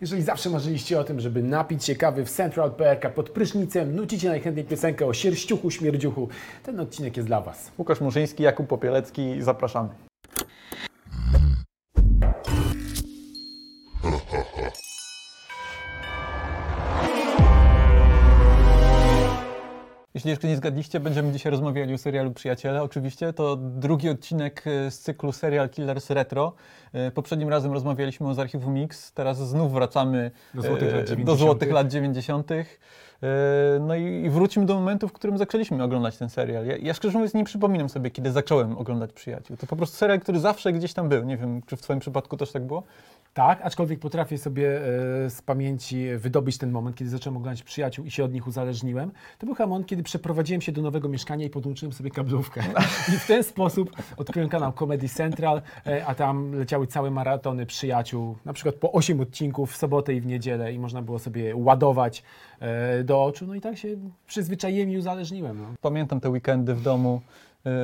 Jeżeli 0.00 0.22
zawsze 0.22 0.50
marzyliście 0.50 1.00
o 1.00 1.04
tym, 1.04 1.20
żeby 1.20 1.42
napić 1.42 1.84
się 1.84 1.96
kawy 1.96 2.24
w 2.24 2.30
Central 2.30 2.70
Perk, 2.70 3.14
pod 3.14 3.30
prysznicem, 3.30 3.96
nucicie 3.96 4.28
najchętniej 4.28 4.66
piosenkę 4.66 5.06
o 5.06 5.14
sierściuchu, 5.14 5.70
śmierdziuchu, 5.70 6.28
ten 6.62 6.80
odcinek 6.80 7.16
jest 7.16 7.28
dla 7.28 7.40
Was. 7.40 7.72
Łukasz 7.78 8.00
Murzyński, 8.00 8.42
Jakub 8.42 8.66
Popielecki, 8.66 9.42
zapraszamy. 9.42 10.09
Jeśli 20.20 20.30
jeszcze 20.30 20.48
nie 20.48 20.56
zgadliście, 20.56 21.00
będziemy 21.00 21.32
dzisiaj 21.32 21.50
rozmawiali 21.50 21.94
o 21.94 21.98
serialu 21.98 22.30
Przyjaciele. 22.30 22.82
Oczywiście 22.82 23.32
to 23.32 23.56
drugi 23.56 24.08
odcinek 24.08 24.64
e, 24.66 24.90
z 24.90 24.98
cyklu 24.98 25.32
Serial 25.32 25.68
Killers 25.68 26.10
Retro. 26.10 26.52
E, 26.92 27.10
Poprzednim 27.10 27.48
razem 27.48 27.72
rozmawialiśmy 27.72 28.28
o 28.28 28.34
z 28.34 28.38
archiwum 28.38 28.74
Mix, 28.74 29.12
teraz 29.12 29.48
znów 29.48 29.72
wracamy 29.72 30.30
Do 30.54 30.62
złotych 30.62 30.88
e, 30.88 30.96
lat 30.96 31.00
do 31.04 31.06
90.. 31.06 31.38
złotych 31.38 31.72
lat 31.72 31.88
90. 31.88 32.50
E, 32.50 32.64
No 33.80 33.94
i 33.94 34.30
wrócimy 34.30 34.66
do 34.66 34.74
momentu, 34.74 35.08
w 35.08 35.12
którym 35.12 35.38
zaczęliśmy 35.38 35.84
oglądać 35.84 36.16
ten 36.16 36.30
serial. 36.30 36.66
Ja, 36.66 36.76
ja 36.76 36.94
szczerze 36.94 37.18
mówiąc 37.18 37.34
nie 37.34 37.44
przypominam 37.44 37.88
sobie, 37.88 38.10
kiedy 38.10 38.32
zacząłem 38.32 38.78
oglądać 38.78 39.12
Przyjaciół. 39.12 39.56
To 39.56 39.66
po 39.66 39.76
prostu 39.76 39.96
serial, 39.96 40.20
który 40.20 40.38
zawsze 40.38 40.72
gdzieś 40.72 40.92
tam 40.94 41.08
był. 41.08 41.24
Nie 41.24 41.36
wiem, 41.36 41.62
czy 41.66 41.76
w 41.76 41.82
Twoim 41.82 42.00
przypadku 42.00 42.36
też 42.36 42.52
tak 42.52 42.62
było? 42.66 42.82
Tak, 43.34 43.60
aczkolwiek 43.62 44.00
potrafię 44.00 44.38
sobie 44.38 44.80
e, 45.26 45.30
z 45.30 45.42
pamięci 45.42 46.06
wydobyć 46.16 46.58
ten 46.58 46.70
moment, 46.70 46.96
kiedy 46.96 47.10
zacząłem 47.10 47.36
oglądać 47.36 47.62
przyjaciół 47.62 48.04
i 48.04 48.10
się 48.10 48.24
od 48.24 48.32
nich 48.32 48.46
uzależniłem. 48.46 49.12
To 49.38 49.46
był 49.46 49.54
chyba 49.54 49.66
moment, 49.66 49.86
kiedy 49.86 50.02
przeprowadziłem 50.02 50.60
się 50.60 50.72
do 50.72 50.82
nowego 50.82 51.08
mieszkania 51.08 51.46
i 51.46 51.50
podłączyłem 51.50 51.92
sobie 51.92 52.10
kablówkę. 52.10 52.62
I 53.14 53.18
w 53.18 53.26
ten 53.26 53.44
sposób 53.44 53.90
odkryłem 54.16 54.48
kanał 54.48 54.72
Comedy 54.72 55.08
Central, 55.08 55.62
e, 55.86 56.06
a 56.06 56.14
tam 56.14 56.52
leciały 56.52 56.86
całe 56.86 57.10
maratony 57.10 57.66
przyjaciół, 57.66 58.36
na 58.44 58.52
przykład 58.52 58.74
po 58.74 58.92
8 58.92 59.20
odcinków 59.20 59.72
w 59.72 59.76
sobotę 59.76 60.14
i 60.14 60.20
w 60.20 60.26
niedzielę 60.26 60.72
i 60.72 60.78
można 60.78 61.02
było 61.02 61.18
sobie 61.18 61.56
ładować 61.56 62.22
e, 62.60 63.04
do 63.04 63.24
oczu. 63.24 63.46
No 63.46 63.54
i 63.54 63.60
tak 63.60 63.78
się 63.78 63.88
przyzwyczaiłem 64.26 64.90
i 64.90 64.98
uzależniłem. 64.98 65.58
No. 65.58 65.66
Pamiętam 65.80 66.20
te 66.20 66.30
weekendy 66.30 66.74
w 66.74 66.82
domu 66.82 67.20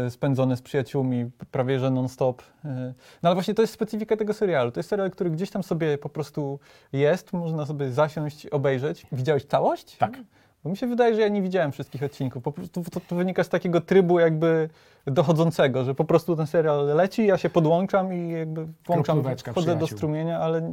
spędzone 0.09 0.57
z 0.57 0.63
przyjaciółmi 0.63 1.31
prawie 1.51 1.79
że 1.79 1.91
non-stop. 1.91 2.43
E, 2.65 2.95
No 3.23 3.29
ale 3.29 3.35
właśnie 3.35 3.55
to 3.55 3.63
jest 3.63 3.75
specyfika 3.75 4.17
tego 4.17 4.35
serialu. 4.35 4.73
To 4.73 4.81
jest 4.81 4.91
serial, 4.91 5.11
który 5.11 5.31
gdzieś 5.31 5.51
tam 5.51 5.63
sobie 5.63 5.99
po 5.99 6.09
prostu 6.09 6.59
jest, 6.93 7.33
można 7.33 7.67
sobie 7.67 7.91
zasiąść, 7.91 8.47
obejrzeć. 8.47 9.07
Widziałeś 9.13 9.45
całość? 9.45 9.97
Tak. 9.97 10.19
Bo 10.65 10.71
mi 10.71 10.77
się 10.77 10.87
wydaje, 10.87 11.15
że 11.15 11.21
ja 11.21 11.29
nie 11.29 11.43
widziałem 11.43 11.73
wszystkich 11.73 12.03
odcinków. 12.03 12.43
Po 12.43 12.53
prostu 12.53 12.83
to, 12.83 13.01
to 13.01 13.17
wynika 13.17 13.45
z 13.45 13.49
takiego 13.49 13.81
trybu 13.81 14.19
jakby 14.19 14.69
dochodzącego, 15.07 15.85
że 15.85 15.95
po 15.95 16.05
prostu 16.05 16.37
ten 16.37 16.47
serial 16.47 16.87
leci, 16.87 17.27
ja 17.27 17.39
się 17.39 17.51
podłączam 17.51 18.15
i 18.15 18.31
jakby 18.31 18.67
włączam, 18.87 19.23
wchodzę 19.47 19.77
do 19.77 19.87
strumienia, 19.87 20.39
ale 20.39 20.73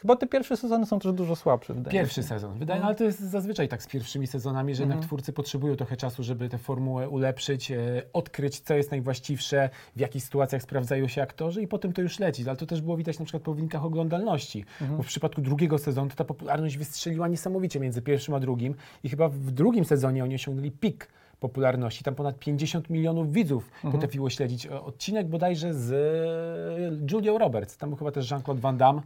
chyba 0.00 0.16
te 0.16 0.26
pierwsze 0.26 0.56
sezony 0.56 0.86
są 0.86 0.98
też 0.98 1.12
dużo 1.12 1.36
słabsze. 1.36 1.74
Wydaje 1.74 1.94
mi 1.94 2.00
Pierwszy 2.00 2.22
się. 2.22 2.28
sezon. 2.28 2.58
Wydaje, 2.58 2.80
no, 2.80 2.86
ale 2.86 2.94
to 2.94 3.04
jest 3.04 3.20
zazwyczaj 3.20 3.68
tak 3.68 3.82
z 3.82 3.86
pierwszymi 3.86 4.26
sezonami, 4.26 4.74
że 4.74 4.82
Mhm. 4.82 4.90
jednak 4.98 5.08
twórcy 5.08 5.32
potrzebują 5.32 5.76
trochę 5.76 5.96
czasu, 5.96 6.22
żeby 6.22 6.48
tę 6.48 6.58
formułę 6.58 7.08
ulepszyć, 7.08 7.70
e, 7.70 7.76
odkryć, 8.12 8.60
co 8.60 8.74
jest 8.74 8.90
najwłaściwsze, 8.90 9.70
w 9.96 10.00
jakich 10.00 10.24
sytuacjach 10.24 10.62
sprawdzają 10.62 11.08
się 11.08 11.22
aktorzy 11.22 11.62
i 11.62 11.66
potem 11.68 11.92
to 11.92 12.02
już 12.02 12.18
leci. 12.18 12.48
Ale 12.48 12.56
to 12.56 12.66
też 12.66 12.80
było 12.80 12.96
widać 12.96 13.18
na 13.18 13.24
przykład 13.24 13.42
po 13.42 13.54
wynikach 13.54 13.84
oglądalności. 13.84 14.64
Mhm. 14.80 14.96
Bo 14.96 15.02
w 15.02 15.06
przypadku 15.06 15.40
drugiego 15.40 15.78
sezonu 15.78 16.10
to 16.10 16.16
ta 16.16 16.24
popularność 16.24 16.78
wystrzeliła 16.78 17.28
niesamowicie 17.28 17.80
między 17.80 18.02
pierwszym 18.02 18.34
a 18.34 18.40
drugim 18.40 18.74
i 19.04 19.08
chyba 19.08 19.28
w 19.28 19.50
drugim 19.50 19.84
sezonie 19.84 20.24
oni 20.24 20.34
osiągnęli 20.34 20.70
pik 20.70 21.08
popularności. 21.40 22.04
Tam 22.04 22.14
ponad 22.14 22.38
50 22.38 22.90
milionów 22.90 23.32
widzów 23.32 23.70
Mhm. 23.74 23.92
potrafiło 23.92 24.30
śledzić 24.30 24.66
e, 24.66 24.80
odcinek 24.80 25.28
bodajże 25.28 25.74
z 25.74 25.92
e, 25.92 27.12
Julią 27.14 27.38
Roberts. 27.38 27.76
Tam 27.76 27.88
był 27.90 27.98
chyba 27.98 28.12
też 28.12 28.30
Jean-Claude 28.30 28.60
Van 28.60 28.76
Damme. 28.78 29.02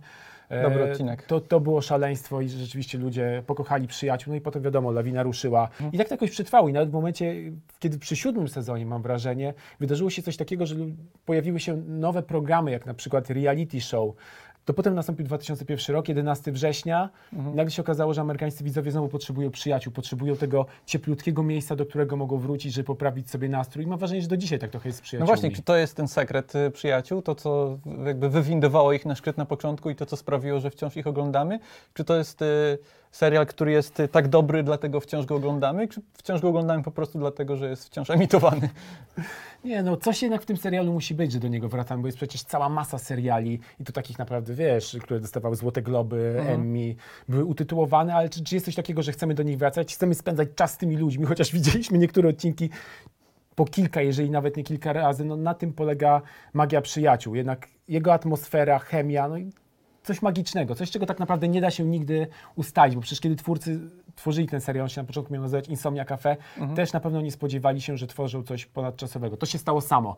E, 0.49 0.63
Dobry 0.63 0.91
odcinek. 0.93 1.23
To, 1.23 1.41
to 1.41 1.61
było 1.61 1.81
szaleństwo 1.81 2.41
i 2.41 2.49
rzeczywiście 2.49 2.99
ludzie 2.99 3.43
pokochali 3.47 3.89
przyjaciół, 3.89 4.33
no 4.33 4.37
i 4.37 4.41
potem 4.41 4.63
wiadomo, 4.63 4.91
lawina 4.91 5.23
ruszyła. 5.23 5.69
I 5.93 5.99
tak 5.99 6.09
to 6.09 6.15
jakoś 6.15 6.31
przetrwało 6.31 6.69
i 6.69 6.73
nawet 6.73 6.91
w 6.91 6.93
momencie, 6.93 7.35
kiedy 7.79 7.99
przy 7.99 8.17
siódmym 8.17 8.49
sezonie, 8.49 8.87
mam 8.87 9.03
wrażenie, 9.03 9.55
wydarzyło 9.81 10.11
się 10.11 10.23
coś 10.23 10.37
takiego, 10.37 10.67
że 10.67 10.77
pojawiły 11.25 11.61
się 11.61 11.77
nowe 11.77 12.23
programy, 12.23 12.71
jak 12.71 12.87
na 12.87 12.95
przykład 12.95 13.31
reality 13.31 13.81
show. 13.81 14.15
To 14.65 14.75
potem 14.75 14.95
nastąpił 14.95 15.27
2001 15.27 15.97
rok, 15.97 16.09
11 16.09 16.53
września. 16.53 17.11
Mhm. 17.33 17.57
Nagle 17.57 17.71
się 17.71 17.83
okazało, 17.83 18.15
że 18.15 18.21
amerykańscy 18.21 18.65
widzowie 18.65 18.91
znowu 18.91 19.09
potrzebują 19.09 19.51
przyjaciół, 19.51 19.93
potrzebują 19.93 20.37
tego 20.37 20.67
cieplutkiego 20.87 21.43
miejsca, 21.43 21.77
do 21.77 21.87
którego 21.87 22.17
mogą 22.17 22.39
wrócić, 22.39 22.73
żeby 22.75 22.87
poprawić 22.87 23.31
sobie 23.31 23.49
nastrój. 23.49 23.85
I 23.85 23.89
mam 23.89 23.99
wrażenie, 23.99 24.23
że 24.23 24.29
do 24.29 24.37
dzisiaj 24.37 24.59
tak 24.59 24.71
trochę 24.71 24.89
jest 24.89 24.99
z 24.99 25.01
No 25.01 25.05
przyjaciółmi. 25.05 25.27
właśnie, 25.27 25.51
czy 25.51 25.63
to 25.63 25.77
jest 25.77 25.97
ten 25.97 26.09
sekret 26.09 26.55
y, 26.55 26.71
przyjaciół, 26.71 27.23
to 27.23 27.35
co 27.35 27.79
jakby 28.07 28.29
wywindowało 28.31 28.93
ich 28.93 29.07
na 29.07 29.15
szczyt 29.15 29.37
na 29.37 29.45
początku 29.45 29.91
i 29.91 29.97
to 29.97 30.07
co 30.07 30.17
sprawiło, 30.17 30.61
że 30.61 30.71
wciąż 30.71 30.97
ich 30.97 31.07
oglądamy? 31.07 31.59
Czy 31.95 32.05
to 32.05 32.17
jest 32.17 32.43
y, 32.43 32.79
serial, 33.11 33.47
który 33.47 33.73
jest 33.73 34.01
y, 34.01 34.09
tak 34.09 34.29
dobry, 34.29 34.63
dlatego 34.63 35.01
wciąż 35.01 35.27
go 35.27 35.35
oglądamy, 35.37 35.89
czy 35.89 36.01
wciąż 36.15 36.41
go 36.41 36.49
oglądamy 36.49 36.83
po 36.83 36.91
prostu 36.91 37.19
dlatego, 37.19 37.57
że 37.57 37.71
jest 37.71 37.87
wciąż 37.87 38.11
emitowany? 38.11 38.69
Nie, 39.65 39.83
no 39.83 39.97
coś 39.97 40.23
jednak 40.23 40.43
w 40.43 40.47
tym 40.47 40.57
serialu 40.57 40.93
musi 40.93 41.15
być, 41.15 41.33
że 41.33 41.39
do 41.41 41.49
niego 41.49 41.69
wracam, 41.69 42.01
bo 42.03 42.09
jest 42.09 42.19
przecież 42.19 42.43
cała 42.43 42.69
masa 42.69 42.99
seriali 42.99 43.61
i 43.81 43.85
to 43.85 43.93
takich 43.93 44.19
naprawdę, 44.19 44.54
wiesz, 44.55 44.97
które 45.03 45.21
dostawały 45.21 45.57
Złote 45.57 45.83
Globy, 45.83 46.43
Emmy, 46.47 46.95
były 47.29 47.45
utytułowane, 47.45 48.15
ale 48.15 48.29
czy, 48.29 48.45
czy 48.45 48.55
jest 48.55 48.67
coś 48.67 48.75
takiego, 48.75 49.03
że 49.03 49.13
chcemy 49.13 49.35
do 49.35 49.43
nich 49.43 49.59
wracać? 49.59 49.95
Chcemy 49.95 50.15
spędzać 50.15 50.49
czas 50.55 50.73
z 50.73 50.77
tymi 50.77 50.97
ludźmi, 50.97 51.27
chociaż 51.27 51.53
widzieliśmy 51.55 51.99
niektóre 51.99 52.29
odcinki 52.29 52.71
po 53.55 53.65
kilka, 53.65 54.03
jeżeli 54.03 54.31
nawet 54.31 54.57
nie 54.57 54.65
kilka 54.65 54.93
razy, 54.93 55.25
no 55.25 55.37
na 55.37 55.55
tym 55.55 55.73
polega 55.73 56.23
magia 56.53 56.81
przyjaciół. 56.81 57.35
Jednak 57.35 57.69
jego 57.89 58.13
atmosfera, 58.13 58.79
chemia, 58.79 59.29
no 59.29 59.37
i 59.39 59.53
coś 60.03 60.23
magicznego, 60.23 60.75
coś, 60.75 60.91
czego 60.91 61.07
tak 61.07 61.19
naprawdę 61.19 61.49
nie 61.49 61.61
da 61.61 61.71
się 61.71 61.85
nigdy 61.85 62.27
ustalić, 62.57 62.97
bo 62.97 63.03
przecież 63.03 63.21
kiedy 63.21 63.37
twórcy 63.37 63.81
tworzyli 64.15 64.49
ten 64.49 64.61
serial, 64.61 64.83
on 64.83 64.89
się 64.89 65.01
na 65.01 65.07
początku 65.07 65.33
miał 65.33 65.43
nazywać 65.43 65.69
Insomnia 65.69 66.05
Cafe, 66.05 66.37
też 66.77 66.93
na 66.93 67.01
pewno 67.01 67.21
nie 67.21 67.33
spodziewali 67.33 67.81
się, 67.81 67.97
że 67.97 68.07
tworzą 68.07 68.43
coś 68.43 68.67
ponadczasowego. 68.67 69.37
To 69.37 69.47
się 69.47 69.59
stało 69.59 69.81
samo. 69.81 70.17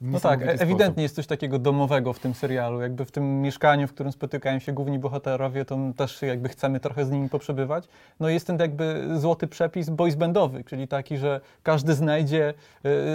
No 0.00 0.20
tak, 0.20 0.42
e- 0.42 0.44
ewidentnie 0.44 0.86
sposób. 0.86 0.98
jest 0.98 1.14
coś 1.14 1.26
takiego 1.26 1.58
domowego 1.58 2.12
w 2.12 2.18
tym 2.18 2.34
serialu. 2.34 2.80
Jakby 2.80 3.04
w 3.04 3.10
tym 3.10 3.42
mieszkaniu, 3.42 3.88
w 3.88 3.92
którym 3.92 4.12
spotykają 4.12 4.58
się 4.58 4.72
główni 4.72 4.98
bohaterowie, 4.98 5.64
to 5.64 5.78
też 5.96 6.22
jakby 6.22 6.48
chcemy 6.48 6.80
trochę 6.80 7.04
z 7.04 7.10
nimi 7.10 7.28
poprzebywać. 7.28 7.88
No 8.20 8.28
jest 8.28 8.46
ten 8.46 8.58
jakby 8.58 9.08
złoty 9.16 9.46
przepis 9.46 9.90
boys 9.90 10.14
bandowy, 10.14 10.64
czyli 10.64 10.88
taki, 10.88 11.16
że 11.16 11.40
każdy 11.62 11.94
znajdzie 11.94 12.54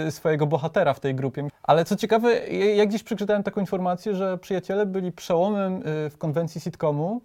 y, 0.06 0.10
swojego 0.10 0.46
bohatera 0.46 0.94
w 0.94 1.00
tej 1.00 1.14
grupie. 1.14 1.48
Ale 1.62 1.84
co 1.84 1.96
ciekawe, 1.96 2.48
ja 2.48 2.86
gdzieś 2.86 3.02
przeczytałem 3.02 3.42
taką 3.42 3.60
informację, 3.60 4.14
że 4.14 4.38
przyjaciele 4.38 4.86
byli 4.86 5.12
przełomem 5.12 5.76
y, 5.76 6.10
w 6.10 6.18
konwencji 6.18 6.60
sitcomu, 6.60 7.20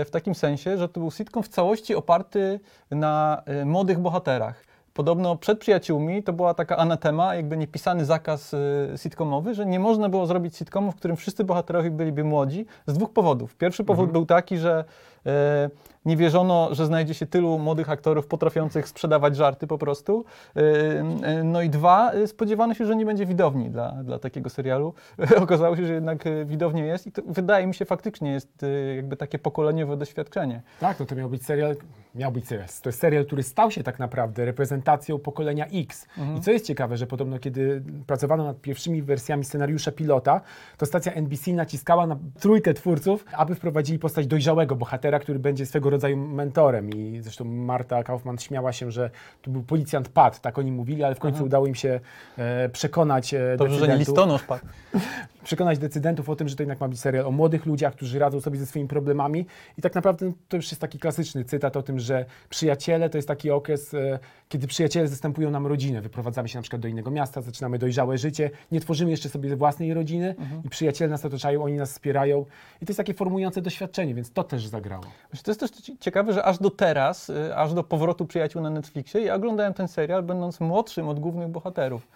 y, 0.00 0.04
w 0.04 0.10
takim 0.10 0.34
sensie, 0.34 0.78
że 0.78 0.88
to 0.88 1.00
był 1.00 1.10
sitcom 1.10 1.42
w 1.42 1.48
całości 1.48 1.94
oparty 1.94 2.60
na 2.90 3.42
młodych 3.64 3.98
bohaterach. 3.98 4.69
Podobno 5.00 5.36
przed 5.36 5.58
przyjaciółmi 5.58 6.22
to 6.22 6.32
była 6.32 6.54
taka 6.54 6.76
anatema, 6.76 7.34
jakby 7.34 7.56
niepisany 7.56 8.04
zakaz 8.04 8.54
y, 8.54 8.58
sitcomowy, 8.96 9.54
że 9.54 9.66
nie 9.66 9.80
można 9.80 10.08
było 10.08 10.26
zrobić 10.26 10.56
sitcomu, 10.56 10.92
w 10.92 10.96
którym 10.96 11.16
wszyscy 11.16 11.44
bohaterowie 11.44 11.90
byliby 11.90 12.24
młodzi, 12.24 12.66
z 12.86 12.92
dwóch 12.92 13.12
powodów. 13.12 13.56
Pierwszy 13.56 13.84
powód 13.84 14.12
był 14.12 14.26
taki, 14.26 14.58
że 14.58 14.84
e, 15.26 15.70
nie 16.04 16.16
wierzono, 16.16 16.74
że 16.74 16.86
znajdzie 16.86 17.14
się 17.14 17.26
tylu 17.26 17.58
młodych 17.58 17.90
aktorów 17.90 18.26
potrafiących 18.26 18.88
sprzedawać 18.88 19.36
żarty 19.36 19.66
po 19.66 19.78
prostu. 19.78 20.24
E, 20.56 21.42
no 21.44 21.62
i 21.62 21.70
dwa, 21.70 22.12
spodziewano 22.26 22.74
się, 22.74 22.86
że 22.86 22.96
nie 22.96 23.06
będzie 23.06 23.26
widowni 23.26 23.70
dla, 23.70 23.92
dla 23.92 24.18
takiego 24.18 24.50
serialu. 24.50 24.94
Okazało 25.42 25.76
się, 25.76 25.86
że 25.86 25.94
jednak 25.94 26.24
widownia 26.44 26.84
jest 26.84 27.06
i 27.06 27.12
to 27.12 27.22
wydaje 27.26 27.66
mi 27.66 27.74
się 27.74 27.84
faktycznie 27.84 28.32
jest 28.32 28.64
jakby 28.96 29.16
takie 29.16 29.38
pokoleniowe 29.38 29.96
doświadczenie. 29.96 30.62
Tak, 30.80 31.00
no 31.00 31.06
to 31.06 31.14
miał 31.14 31.30
być 31.30 31.44
serial, 31.44 31.76
miał 32.14 32.32
być 32.32 32.48
serial. 32.48 32.68
To 32.82 32.88
jest 32.88 33.00
serial, 33.00 33.26
który 33.26 33.42
stał 33.42 33.70
się 33.70 33.82
tak 33.82 33.98
naprawdę 33.98 34.44
reprezentacją 34.44 34.89
pokolenia 35.22 35.66
X. 35.66 36.06
I 36.38 36.40
co 36.40 36.50
jest 36.50 36.66
ciekawe, 36.66 36.96
że 36.96 37.06
podobno 37.06 37.38
kiedy 37.38 37.82
pracowano 38.06 38.44
nad 38.44 38.60
pierwszymi 38.60 39.02
wersjami 39.02 39.44
scenariusza 39.44 39.92
pilota, 39.92 40.40
to 40.76 40.86
stacja 40.86 41.12
NBC 41.12 41.52
naciskała 41.52 42.06
na 42.06 42.16
trójkę 42.40 42.74
twórców, 42.74 43.24
aby 43.32 43.54
wprowadzili 43.54 43.98
postać 43.98 44.26
dojrzałego 44.26 44.76
bohatera, 44.76 45.18
który 45.18 45.38
będzie 45.38 45.66
swego 45.66 45.90
rodzaju 45.90 46.16
mentorem. 46.16 46.90
I 46.90 47.20
zresztą 47.20 47.44
Marta 47.44 48.02
Kaufman 48.02 48.38
śmiała 48.38 48.72
się, 48.72 48.90
że 48.90 49.10
to 49.42 49.50
był 49.50 49.62
policjant 49.62 50.08
Pat, 50.08 50.40
tak 50.40 50.58
oni 50.58 50.72
mówili, 50.72 51.04
ale 51.04 51.14
w 51.14 51.18
końcu 51.18 51.44
udało 51.44 51.66
im 51.66 51.74
się 51.74 52.00
e, 52.38 52.68
przekonać 52.68 53.34
e, 53.34 53.56
Dobrze, 53.58 53.74
że 53.74 53.80
nie 53.80 53.86
decydentów 53.86 54.08
listonosz 54.08 54.42
padł. 54.42 54.66
przekonać 55.44 55.78
decydentów 55.78 56.28
o 56.28 56.36
tym, 56.36 56.48
że 56.48 56.56
to 56.56 56.62
jednak 56.62 56.80
ma 56.80 56.88
być 56.88 57.00
serial 57.00 57.26
o 57.26 57.30
młodych 57.30 57.66
ludziach, 57.66 57.94
którzy 57.94 58.18
radzą 58.18 58.40
sobie 58.40 58.58
ze 58.58 58.66
swoimi 58.66 58.88
problemami. 58.88 59.46
I 59.78 59.82
tak 59.82 59.94
naprawdę 59.94 60.32
to 60.48 60.56
już 60.56 60.70
jest 60.70 60.80
taki 60.80 60.98
klasyczny 60.98 61.44
cytat 61.44 61.76
o 61.76 61.82
tym, 61.82 61.98
że 61.98 62.24
przyjaciele 62.48 63.10
to 63.10 63.18
jest 63.18 63.28
taki 63.28 63.50
okres, 63.50 63.94
e, 63.94 64.18
kiedy 64.48 64.66
przyjaciele 64.66 65.08
zastępują 65.08 65.50
nam 65.50 65.66
rodzinę. 65.66 66.00
Wyprowadzamy 66.00 66.48
się 66.48 66.58
na 66.58 66.62
przykład 66.62 66.82
do 66.82 66.88
innego 66.88 67.10
miasta, 67.10 67.40
zaczynamy 67.42 67.78
dojrzałe 67.78 68.18
życie, 68.18 68.50
nie 68.72 68.80
tworzymy 68.80 69.10
jeszcze 69.10 69.28
sobie 69.28 69.56
własnej 69.56 69.94
rodziny 69.94 70.34
i 70.64 70.68
przyjaciele 70.68 71.10
nas 71.10 71.24
otaczają, 71.24 71.62
oni 71.64 71.74
nas 71.76 71.90
wspierają. 71.92 72.40
I 72.82 72.86
to 72.86 72.90
jest 72.90 72.96
takie 72.96 73.14
formujące 73.14 73.62
doświadczenie, 73.62 74.14
więc 74.14 74.32
to 74.32 74.44
też 74.44 74.66
zagrało. 74.66 75.04
Właśnie 75.30 75.42
To 75.44 75.50
jest 75.50 75.60
też 75.60 75.70
ci- 75.70 75.98
ciekawe, 75.98 76.32
że 76.32 76.44
aż 76.44 76.58
do 76.58 76.70
teraz, 76.70 77.30
y, 77.30 77.56
aż 77.56 77.74
do 77.74 77.84
powrotu 77.84 78.26
przyjaciół 78.26 78.62
na 78.62 78.70
Netflixie, 78.70 79.20
ja 79.20 79.34
oglądałem 79.34 79.74
ten 79.74 79.88
serial 79.88 80.22
będąc 80.22 80.60
młodszym 80.60 81.08
od 81.08 81.20
głównych 81.20 81.48
bohaterów. 81.48 82.06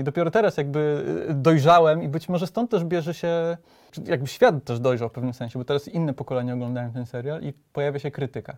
I 0.00 0.04
dopiero 0.04 0.30
teraz 0.30 0.56
jakby 0.56 1.04
y, 1.30 1.34
dojrzałem 1.34 2.02
i 2.02 2.08
być 2.08 2.28
może 2.28 2.46
stąd 2.46 2.70
też 2.70 2.84
bierze 2.84 3.14
się, 3.14 3.56
jakby 4.04 4.26
świat 4.26 4.64
też 4.64 4.80
dojrzał 4.80 5.08
w 5.08 5.12
pewnym 5.12 5.34
sensie, 5.34 5.58
bo 5.58 5.64
teraz 5.64 5.88
inne 5.88 6.14
pokolenia 6.14 6.54
oglądają 6.54 6.92
ten 6.92 7.06
serial 7.06 7.42
i 7.42 7.52
pojawia 7.72 7.98
się 7.98 8.10
krytyka. 8.10 8.56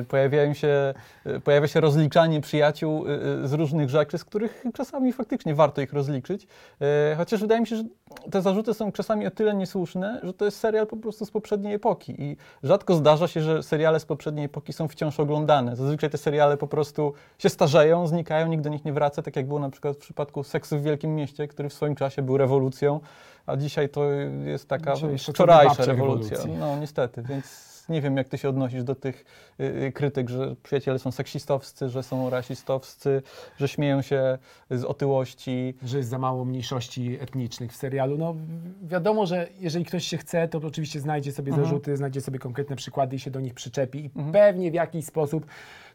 Y, 0.00 0.04
Pojawiają 0.04 0.54
się, 0.54 0.94
y, 1.26 1.40
pojawia 1.40 1.68
się 1.68 1.80
rozliczanie 1.80 2.40
przyjaciół 2.40 3.04
z 3.44 3.52
różnych 3.52 3.90
rzeczy, 3.90 4.18
z 4.18 4.24
których 4.24 4.64
czasami 4.74 5.12
faktycznie 5.12 5.54
warto 5.54 5.80
ich 5.80 5.92
rozliczyć. 5.92 6.46
Chociaż 7.16 7.40
wydaje 7.40 7.60
mi 7.60 7.66
się, 7.66 7.76
że 7.76 7.84
te 8.30 8.42
zarzuty 8.42 8.74
są 8.74 8.92
czasami 8.92 9.26
o 9.26 9.30
tyle 9.30 9.54
niesłuszne, 9.54 10.20
że 10.22 10.34
to 10.34 10.44
jest 10.44 10.58
serial 10.58 10.86
po 10.86 10.96
prostu 10.96 11.26
z 11.26 11.30
poprzedniej 11.30 11.74
epoki 11.74 12.22
i 12.22 12.36
rzadko 12.62 12.94
zdarza 12.94 13.28
się, 13.28 13.40
że 13.40 13.62
seriale 13.62 14.00
z 14.00 14.04
poprzedniej 14.04 14.44
epoki 14.44 14.72
są 14.72 14.88
wciąż 14.88 15.20
oglądane. 15.20 15.76
Zazwyczaj 15.76 16.10
te 16.10 16.18
seriale 16.18 16.56
po 16.56 16.66
prostu 16.66 17.12
się 17.38 17.48
starzeją, 17.48 18.06
znikają, 18.06 18.46
nikt 18.46 18.64
do 18.64 18.70
nich 18.70 18.84
nie 18.84 18.92
wraca, 18.92 19.22
tak 19.22 19.36
jak 19.36 19.46
było 19.46 19.60
na 19.60 19.70
przykład 19.70 19.96
w 19.96 19.98
przypadku 19.98 20.29
Seksu 20.44 20.78
w 20.78 20.82
Wielkim 20.82 21.14
Mieście, 21.16 21.48
który 21.48 21.68
w 21.68 21.72
swoim 21.74 21.94
czasie 21.94 22.22
był 22.22 22.36
rewolucją, 22.36 23.00
a 23.46 23.56
dzisiaj 23.56 23.88
to 23.88 24.04
jest 24.44 24.68
taka 24.68 24.94
Dzisiaj 24.94 25.18
wczorajsza 25.18 25.84
rewolucja. 25.84 26.38
No 26.58 26.76
niestety, 26.76 27.22
więc 27.22 27.70
nie 27.88 28.00
wiem 28.02 28.16
jak 28.16 28.28
ty 28.28 28.38
się 28.38 28.48
odnosisz 28.48 28.84
do 28.84 28.94
tych 28.94 29.24
y, 29.60 29.64
y, 29.64 29.92
krytyk, 29.92 30.28
że 30.30 30.56
przyjaciele 30.62 30.98
są 30.98 31.10
seksistowscy, 31.10 31.88
że 31.88 32.02
są 32.02 32.30
rasistowscy, 32.30 33.22
że 33.58 33.68
śmieją 33.68 34.02
się 34.02 34.38
z 34.70 34.84
otyłości. 34.84 35.74
że 35.84 35.96
jest 35.98 36.08
za 36.10 36.18
mało 36.18 36.44
mniejszości 36.44 37.18
etnicznych 37.20 37.72
w 37.72 37.76
serialu. 37.76 38.18
No 38.18 38.34
wi- 38.34 38.88
wiadomo, 38.88 39.26
że 39.26 39.48
jeżeli 39.60 39.84
ktoś 39.84 40.04
się 40.04 40.18
chce, 40.18 40.48
to 40.48 40.58
oczywiście 40.58 41.00
znajdzie 41.00 41.32
sobie 41.32 41.50
Mhm. 41.50 41.66
zarzuty, 41.68 41.96
znajdzie 41.96 42.20
sobie 42.20 42.38
konkretne 42.38 42.76
przykłady 42.76 43.16
i 43.16 43.18
się 43.18 43.30
do 43.30 43.40
nich 43.40 43.54
przyczepi 43.54 44.04
i 44.04 44.10
pewnie 44.32 44.70
w 44.70 44.74
jakiś 44.74 45.04
sposób 45.06 45.46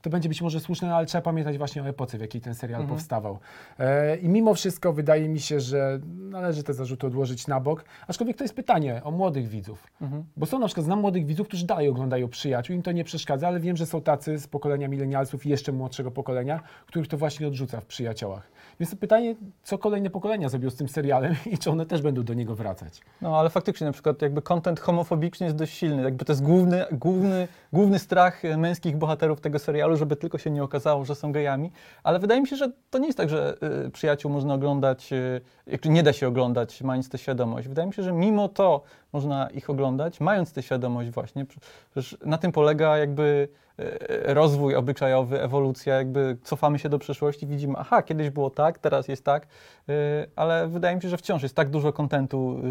to 0.06 0.10
będzie 0.10 0.30
być 0.30 0.42
może 0.42 0.60
słuszne, 0.60 0.88
no, 0.88 0.96
ale 0.96 1.06
trzeba 1.06 1.22
pamiętać 1.22 1.58
właśnie 1.58 1.84
o 1.84 1.88
epoce, 1.88 2.18
w 2.18 2.22
jakiej 2.22 2.42
ten 2.42 2.56
serial 2.56 2.82
Mhm. 2.82 2.98
powstawał. 2.98 3.40
E, 3.80 4.18
I 4.18 4.30
mimo 4.30 4.54
wszystko 4.54 4.94
wydaje 4.94 5.30
mi 5.30 5.40
się, 5.40 5.60
że 5.60 6.00
należy 6.06 6.64
te 6.64 6.74
zarzuty 6.74 7.08
odłożyć 7.08 7.48
na 7.48 7.60
bok, 7.60 7.86
aczkolwiek 8.08 8.38
to 8.38 8.44
jest 8.44 8.54
pytanie 8.54 9.02
o 9.04 9.12
młodych 9.12 9.48
widzów. 9.48 9.88
Mhm. 10.02 10.24
Bo 10.38 10.46
są 10.46 10.60
na 10.60 10.66
przykład, 10.66 10.86
znam 10.86 11.00
młodych 11.00 11.26
widzów, 11.26 11.48
którzy 11.48 11.66
dalej 11.66 11.90
oglądają 11.90 12.28
przyjaciół, 12.28 12.76
im 12.76 12.82
to 12.82 12.92
nie 12.92 13.04
przeszkadza, 13.04 13.48
ale 13.48 13.60
wiem, 13.60 13.78
że 13.78 13.86
są 13.86 14.02
tacy 14.02 14.38
z 14.38 14.48
pokolenia 14.48 14.88
milenialsów 14.88 15.46
i 15.46 15.50
jeszcze 15.50 15.72
młodszego 15.72 16.12
pokolenia, 16.12 16.60
których 16.86 17.08
to 17.08 17.18
właśnie 17.18 17.48
odrzuca 17.48 17.82
w 17.82 17.86
przyjaciołach. 17.86 18.48
Więc 18.80 18.92
to 18.92 18.98
pytanie, 18.98 19.36
co 19.64 19.78
kolejne 19.78 20.10
pokolenia 20.10 20.50
zrobią 20.50 20.70
z 20.70 20.76
tym 20.76 20.90
serialem 20.90 21.36
i 21.54 21.58
czy 21.58 21.72
one 21.72 21.86
też 21.86 22.02
będą 22.02 22.24
do 22.24 22.34
niego 22.34 22.56
wracać. 22.56 23.02
No 23.22 23.40
ale 23.40 23.50
faktycznie 23.50 23.88
na 23.88 23.94
przykład 23.94 24.22
jakby 24.22 24.42
content 24.42 24.80
homofobiczny 24.80 25.46
jest 25.46 25.56
dość 25.58 25.74
silny. 25.78 26.04
Jakby 26.04 26.26
to 26.26 26.32
jest 26.32 26.44
główny, 26.44 26.86
główny, 26.92 27.48
główny 27.74 28.00
strach 28.00 28.42
męskich 28.58 28.98
bohaterów 28.98 29.42
tego 29.42 29.60
serialu, 29.60 29.95
żeby 29.96 30.16
tylko 30.16 30.38
się 30.38 30.52
nie 30.52 30.64
okazało, 30.64 31.06
że 31.06 31.16
są 31.16 31.32
gejami. 31.32 31.72
Ale 32.04 32.20
wydaje 32.20 32.42
mi 32.42 32.48
się, 32.48 32.56
że 32.56 32.72
to 32.90 33.00
nie 33.00 33.06
jest 33.06 33.18
tak, 33.18 33.30
że 33.30 33.58
y, 33.86 33.92
przyjaciół 33.92 34.32
można 34.32 34.54
oglądać, 34.54 35.14
y, 35.14 35.90
nie 35.90 36.04
da 36.04 36.14
się 36.14 36.28
oglądać, 36.28 36.82
mając 36.82 37.10
tę 37.10 37.18
świadomość. 37.18 37.68
Wydaje 37.68 37.88
mi 37.88 37.94
się, 37.94 38.04
że 38.04 38.14
mimo 38.14 38.50
to 38.50 38.84
można 39.14 39.50
ich 39.50 39.70
oglądać, 39.70 40.20
mając 40.20 40.54
tę 40.54 40.64
świadomość 40.64 41.10
właśnie. 41.10 41.46
Przecież 41.92 42.18
na 42.26 42.38
tym 42.38 42.52
polega 42.52 42.98
jakby 42.98 43.48
e, 43.80 44.34
rozwój 44.34 44.76
obyczajowy, 44.76 45.42
ewolucja, 45.42 45.96
jakby 45.96 46.38
cofamy 46.44 46.80
się 46.80 46.90
do 46.90 47.00
przeszłości, 47.00 47.48
widzimy, 47.48 47.74
aha, 47.78 48.02
kiedyś 48.02 48.30
było 48.30 48.50
tak, 48.50 48.80
teraz 48.80 49.08
jest 49.08 49.24
tak, 49.24 49.48
y, 49.90 49.94
ale 50.36 50.68
wydaje 50.68 50.96
mi 50.96 51.02
się, 51.02 51.10
że 51.10 51.18
wciąż 51.18 51.44
jest 51.44 51.56
tak 51.56 51.70
dużo 51.70 51.94
kontentu 51.94 52.58
y, 52.58 52.62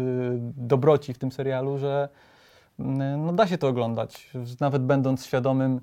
dobroci 0.57 1.13
w 1.13 1.17
tym 1.17 1.31
serialu, 1.31 1.77
że 1.77 2.09
y, 2.79 2.83
no, 3.17 3.33
da 3.33 3.47
się 3.47 3.57
to 3.57 3.67
oglądać, 3.67 4.29
nawet 4.59 4.83
będąc 4.83 5.25
świadomym 5.25 5.75
y, 5.75 5.81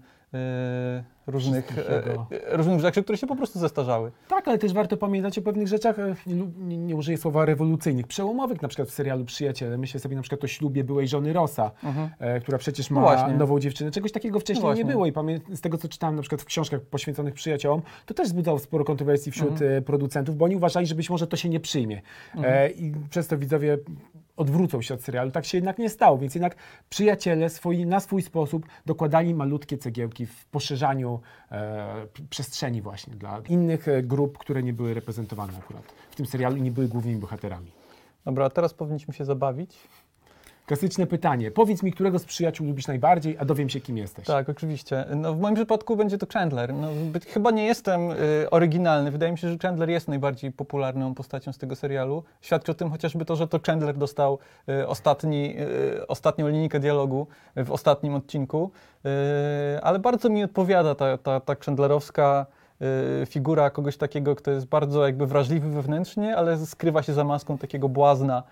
różnych, 1.27 1.67
Wszystkiego. 1.67 2.27
e, 2.51 2.57
różnych 2.57 2.81
rzeczy, 2.81 3.03
które 3.03 3.19
się 3.19 3.27
po 3.27 3.37
prostu 3.37 3.59
zestarzały. 3.59 4.13
Tak, 4.29 4.49
ale 4.49 4.59
też 4.59 4.73
warto 4.73 4.97
pamiętać 4.97 5.39
o 5.39 5.43
pewnych 5.43 5.69
rzeczach, 5.69 5.99
e, 5.99 6.15
nie, 6.59 6.79
nie, 6.79 6.97
użyję 6.97 7.19
słowa 7.19 7.45
rewolucyjnych, 7.45 8.07
przełomowych, 8.07 8.63
na 8.63 8.69
przykład 8.69 8.89
w 8.89 8.93
serialu 8.93 9.25
Przyjaciele. 9.25 9.79
Myślę 9.79 10.01
sobie 10.01 10.17
na 10.17 10.23
przykład 10.23 10.45
o 10.45 10.47
ślubie 10.47 10.85
byłej 10.85 11.09
żony 11.09 11.33
Rosa, 11.33 11.71
e, 12.19 12.41
która 12.41 12.59
przecież 12.59 12.91
ma 12.91 13.01
No 13.01 13.07
właśnie. 13.07 13.35
nową 13.35 13.61
dziewczynę. 13.61 13.91
Czegoś 13.91 14.13
takiego 14.13 14.41
wcześniej 14.41 14.67
No 14.69 14.75
nie 14.75 14.85
było 14.85 15.07
i 15.07 15.13
z 15.53 15.61
tego, 15.61 15.79
co 15.79 15.89
czytałem 15.89 16.17
na 16.17 16.23
przykład 16.23 16.43
w 16.43 16.45
książkach 16.45 16.81
poświęconych 16.81 17.35
przyjaciołom, 17.35 17.83
to 18.07 18.15
też 18.15 18.27
wzbudzało 18.27 18.59
sporo 18.59 18.85
kontrowersji 18.85 19.33
wśród 19.33 19.53
Mhm. 19.53 19.73
e, 19.73 19.83
producentów, 19.83 20.37
bo 20.37 20.45
oni 20.45 20.57
uważali, 20.57 20.87
że 20.87 20.95
być 20.95 21.11
może 21.11 21.27
to 21.27 21.37
się 21.37 21.49
nie 21.49 21.61
przyjmie. 21.61 22.03
E, 22.45 22.71
I 22.71 22.93
przez 23.11 23.27
to 23.29 23.39
widzowie 23.39 23.79
odwrócą 24.43 24.83
się 24.83 24.95
od 24.95 25.03
serialu. 25.03 25.31
Tak 25.31 25.45
się 25.45 25.59
jednak 25.59 25.79
nie 25.79 25.91
stało, 25.91 26.19
więc 26.19 26.35
jednak 26.35 26.57
przyjaciele 26.91 27.51
swoi, 27.51 27.87
na 27.87 28.01
swój 28.01 28.23
sposób 28.23 28.67
dokładali 28.87 29.35
malutkie 29.35 29.79
cegiełki 29.79 30.27
w 30.27 30.47
poszerzaniu 30.47 31.21
e, 31.51 32.07
przestrzeni 32.31 32.83
właśnie 32.83 33.15
dla 33.15 33.43
innych 33.49 33.89
e, 33.89 34.03
grup, 34.03 34.39
które 34.39 34.63
nie 34.63 34.73
były 34.73 34.95
reprezentowane 34.95 35.53
akurat 35.59 35.83
w 36.11 36.17
tym 36.17 36.27
serialu 36.27 36.57
i 36.57 36.63
nie 36.63 36.73
były 36.73 36.89
głównymi 36.89 37.21
bohaterami. 37.21 37.73
Dobra, 38.25 38.45
a 38.45 38.51
teraz 38.51 38.75
powinniśmy 38.75 39.15
się 39.15 39.25
zabawić. 39.25 39.77
Klasyczne 40.67 41.07
pytanie. 41.07 41.51
Powiedz 41.51 41.83
mi, 41.83 41.93
którego 41.93 42.19
z 42.19 42.25
przyjaciół 42.25 42.67
lubisz 42.67 42.87
najbardziej, 42.87 43.37
a 43.39 43.45
dowiem 43.45 43.69
się, 43.69 43.81
kim 43.81 43.97
jesteś. 43.99 44.27
Tak, 44.27 44.49
oczywiście. 44.49 45.05
No, 45.17 45.35
w 45.35 45.41
moim 45.41 45.55
przypadku 45.55 45.97
będzie 45.97 46.19
to 46.19 46.27
Chandler. 46.33 46.75
No, 46.75 46.89
by- 47.13 47.21
chyba 47.21 47.51
nie 47.51 47.65
jestem 47.67 48.11
y, 48.11 48.17
oryginalny. 48.51 49.11
Wydaje 49.11 49.33
mi 49.33 49.39
się, 49.39 49.49
że 49.49 49.59
Chandler 49.59 49.91
jest 49.91 50.09
najbardziej 50.09 50.53
popularną 50.53 51.15
postacią 51.15 51.53
z 51.53 51.59
tego 51.59 51.77
serialu. 51.77 52.23
Świadczy 52.41 52.73
o 52.73 52.75
tym 52.75 52.91
chociażby 52.91 53.25
to, 53.25 53.37
że 53.37 53.49
to 53.49 53.61
Chandler 53.67 53.97
dostał 53.97 54.39
y, 54.69 54.89
ostatni, 54.89 55.57
y, 56.01 56.07
ostatnią 56.07 56.49
linijkę 56.49 56.81
dialogu 56.81 57.27
w 57.57 57.71
ostatnim 57.71 58.15
odcinku. 58.15 58.71
Y, 59.77 59.83
ale 59.83 59.99
bardzo 59.99 60.29
mi 60.29 60.45
odpowiada 60.45 60.95
ta, 60.95 61.19
ta, 61.19 61.41
ta 61.41 61.55
Chandlerowska 61.65 62.47
y, 63.23 63.27
figura 63.27 63.71
kogoś 63.71 63.97
takiego, 63.97 64.37
kto 64.37 64.51
jest 64.51 64.67
bardzo 64.67 65.07
jakby 65.07 65.27
wrażliwy 65.27 65.71
wewnętrznie, 65.71 66.37
ale 66.37 66.59
skrywa 66.67 67.03
się 67.03 67.13
za 67.13 67.25
maską 67.25 67.59
takiego 67.59 67.89
błazna. 67.89 68.43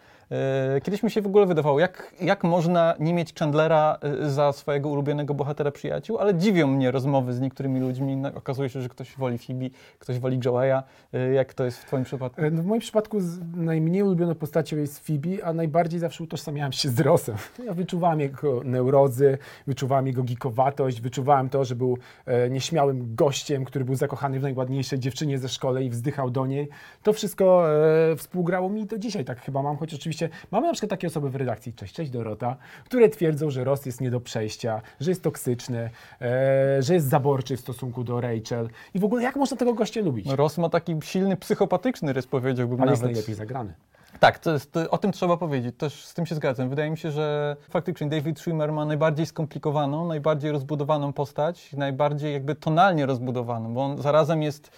Y, 0.76 0.80
Kiedyś 0.80 1.02
mi 1.02 1.10
się 1.10 1.22
w 1.22 1.26
ogóle 1.26 1.46
wydawało, 1.46 1.80
jak, 1.80 2.14
jak 2.20 2.44
można 2.44 2.94
nie 2.98 3.14
mieć 3.14 3.34
Chandlera 3.34 3.98
y, 4.24 4.30
za 4.30 4.52
swojego 4.52 4.88
ulubionego 4.88 5.34
bohatera 5.34 5.70
przyjaciół, 5.70 6.18
ale 6.18 6.34
dziwią 6.34 6.66
mnie 6.66 6.90
rozmowy 6.90 7.32
z 7.32 7.40
niektórymi 7.40 7.80
ludźmi. 7.80 8.22
Okazuje 8.34 8.68
się, 8.68 8.82
że 8.82 8.88
ktoś 8.88 9.16
woli 9.16 9.38
Phoebe, 9.38 9.66
ktoś 9.98 10.18
woli 10.18 10.40
Joeya. 10.44 10.82
Y, 11.14 11.32
Jak 11.32 11.54
to 11.54 11.64
jest 11.64 11.78
w 11.78 11.84
twoim 11.84 12.04
przypadku? 12.04 12.40
E, 12.42 12.50
No 12.50 12.62
w 12.62 12.66
moim 12.66 12.80
przypadku 12.80 13.18
najmniej 13.56 14.02
ulubioną 14.02 14.34
postacią 14.34 14.76
jest 14.76 15.06
Phoebe, 15.06 15.44
a 15.44 15.52
najbardziej 15.52 16.00
zawsze 16.00 16.24
utożsamiałem 16.24 16.72
się 16.72 16.88
z 16.88 17.00
Rossem. 17.00 17.36
Ja 17.66 17.74
wyczuwałem 17.74 18.20
jego 18.20 18.60
neurozy, 18.64 19.38
wyczuwałem 19.66 20.06
jego 20.06 20.22
gikowatość, 20.22 21.00
wyczuwałem 21.00 21.48
to, 21.48 21.64
że 21.64 21.74
był 21.76 21.98
e, 22.26 22.50
nieśmiałym 22.50 23.14
gościem, 23.14 23.64
który 23.64 23.84
był 23.84 23.94
zakochany 23.94 24.38
w 24.38 24.42
najładniejszej 24.42 24.98
dziewczynie 24.98 25.38
ze 25.38 25.48
szkole 25.48 25.84
i 25.84 25.90
wzdychał 25.90 26.30
do 26.30 26.46
niej. 26.46 26.68
To 27.02 27.12
wszystko 27.12 27.64
e, 28.12 28.16
współgrało 28.16 28.68
mi 28.70 28.86
do 28.86 28.98
dzisiaj, 28.98 29.24
tak 29.24 29.40
chyba 29.40 29.62
mam, 29.62 29.76
choć 29.76 29.94
oczywiście 29.94 30.19
mamy 30.50 30.66
na 30.66 30.72
przykład 30.72 30.90
takie 30.90 31.06
osoby 31.06 31.30
w 31.30 31.36
redakcji, 31.36 31.72
cześć, 31.72 31.94
cześć 31.94 32.10
Dorota, 32.10 32.56
które 32.84 33.08
twierdzą, 33.08 33.50
że 33.50 33.64
Ross 33.64 33.86
jest 33.86 34.00
nie 34.00 34.10
do 34.10 34.20
przejścia, 34.20 34.82
że 35.00 35.10
jest 35.10 35.22
toksyczny, 35.22 35.90
e, 36.20 36.82
że 36.82 36.94
jest 36.94 37.08
zaborczy 37.08 37.56
w 37.56 37.60
stosunku 37.60 38.04
do 38.04 38.20
Rachel 38.20 38.68
i 38.94 38.98
w 38.98 39.04
ogóle 39.04 39.22
jak 39.22 39.36
można 39.36 39.56
tego 39.56 39.74
gościa 39.74 40.00
lubić? 40.00 40.26
Ross 40.26 40.58
ma 40.58 40.68
taki 40.68 40.96
silny 41.02 41.36
psychopatyczny 41.36 42.12
rys, 42.12 42.26
powiedziałbym 42.26 42.80
Ale 42.80 42.90
jest 42.90 43.02
nawet. 43.02 43.14
najlepiej 43.16 43.34
zagrany. 43.34 43.74
Tak, 44.20 44.38
to 44.38 44.52
jest, 44.52 44.72
to, 44.72 44.90
o 44.90 44.98
tym 44.98 45.12
trzeba 45.12 45.36
powiedzieć, 45.36 45.76
też 45.78 46.04
z 46.04 46.14
tym 46.14 46.26
się 46.26 46.34
zgadzam. 46.34 46.68
Wydaje 46.68 46.90
mi 46.90 46.98
się, 46.98 47.10
że 47.10 47.56
faktycznie 47.70 48.08
David 48.08 48.40
Schwimmer 48.40 48.72
ma 48.72 48.84
najbardziej 48.84 49.26
skomplikowaną, 49.26 50.06
najbardziej 50.06 50.52
rozbudowaną 50.52 51.12
postać, 51.12 51.72
najbardziej 51.72 52.32
jakby 52.32 52.54
tonalnie 52.54 53.06
rozbudowaną, 53.06 53.74
bo 53.74 53.84
on 53.84 54.02
zarazem 54.02 54.42
jest, 54.42 54.70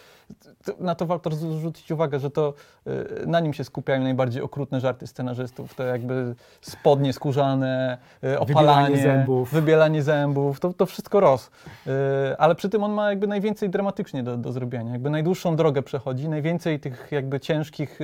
na 0.81 0.95
to 0.95 1.07
warto 1.07 1.31
zwrócić 1.31 1.91
uwagę, 1.91 2.19
że 2.19 2.31
to 2.31 2.55
y, 2.87 3.27
na 3.27 3.41
nim 3.41 3.55
się 3.55 3.65
skupiają 3.65 4.03
najbardziej 4.03 4.43
okrutne 4.43 4.81
żarty 4.81 5.07
scenarzystów, 5.07 5.75
te 5.75 5.85
jakby 5.85 6.35
spodnie 6.61 7.13
skórzane, 7.13 7.99
y, 8.25 8.39
opalanie, 8.39 8.97
Wybielanie 8.97 9.03
zębów. 9.03 9.51
wybielanie 9.53 10.03
zębów, 10.03 10.61
to, 10.61 10.73
to 10.73 10.87
wszystko 10.87 11.21
roz. 11.21 11.51
Y, 11.87 11.91
ale 12.39 12.55
przy 12.55 12.69
tym 12.69 12.85
on 12.85 12.93
ma 12.93 13.11
jakby 13.11 13.27
najwięcej 13.27 13.71
dramatycznie 13.71 14.23
do, 14.23 14.37
do 14.37 14.53
zrobienia, 14.53 14.93
jakby 14.93 15.11
najdłuższą 15.11 15.57
drogę 15.57 15.83
przechodzi, 15.83 16.29
najwięcej 16.29 16.81
tych 16.81 17.09
jakby 17.11 17.41
ciężkich 17.41 17.99